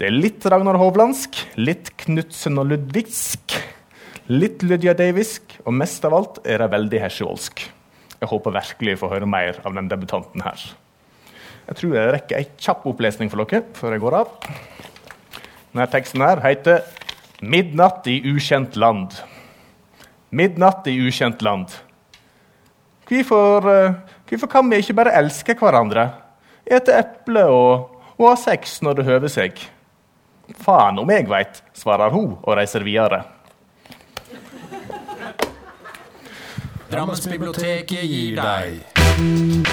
Det 0.00 0.06
er 0.08 0.14
litt 0.16 0.46
Ragnar 0.48 0.78
Hovlandsk, 0.80 1.42
litt 1.60 1.90
Knutsen 2.00 2.56
og 2.62 2.70
Ludvigsk, 2.70 3.58
litt 4.32 4.62
Lydia 4.64 4.94
Davisk, 4.96 5.49
og 5.70 5.76
mest 5.78 6.02
av 6.06 6.16
alt 6.16 6.40
er 6.42 6.58
det 6.58 6.72
veldig 6.72 7.00
hesjevoldsk. 7.04 7.60
Jeg 8.20 8.28
håper 8.28 8.56
virkelig 8.56 8.96
å 8.96 9.02
få 9.04 9.10
høre 9.12 9.28
mer 9.30 9.60
av 9.62 9.76
den 9.76 9.88
debutanten 9.88 10.42
her. 10.42 10.64
Jeg 11.68 11.78
tror 11.78 11.94
jeg 11.94 12.14
rekker 12.16 12.40
ei 12.40 12.48
kjapp 12.58 12.88
opplesning 12.90 13.30
for 13.30 13.46
dere 13.46 13.62
før 13.78 13.94
jeg 13.94 14.02
går 14.02 14.16
av. 14.18 14.32
Denne 15.70 15.86
teksten 15.92 16.24
her 16.26 16.42
heter 16.42 16.82
'Midnatt 17.40 18.06
i 18.10 18.18
ukjent 18.34 18.74
land'. 18.74 19.22
Midnatt 20.30 20.86
i 20.86 20.98
ukjent 21.06 21.42
land. 21.42 21.68
Hvorfor, 23.06 23.66
uh, 23.66 23.94
hvorfor 24.28 24.46
kan 24.46 24.70
vi 24.70 24.76
ikke 24.76 24.94
bare 24.94 25.14
elske 25.14 25.54
hverandre? 25.54 26.10
Ete 26.66 26.92
eple 26.98 27.44
og, 27.46 27.96
og 28.18 28.28
ha 28.28 28.36
sex 28.36 28.82
når 28.82 28.94
det 28.94 29.04
høver 29.04 29.28
seg? 29.28 29.58
Faen 30.58 30.98
om 30.98 31.10
jeg 31.10 31.28
veit, 31.30 31.62
svarer 31.72 32.10
hun 32.10 32.36
og 32.42 32.56
reiser 32.56 32.82
videre. 32.82 33.24
Drammensbiblioteket 36.90 37.88
gir 37.88 38.34
deg 38.34 39.69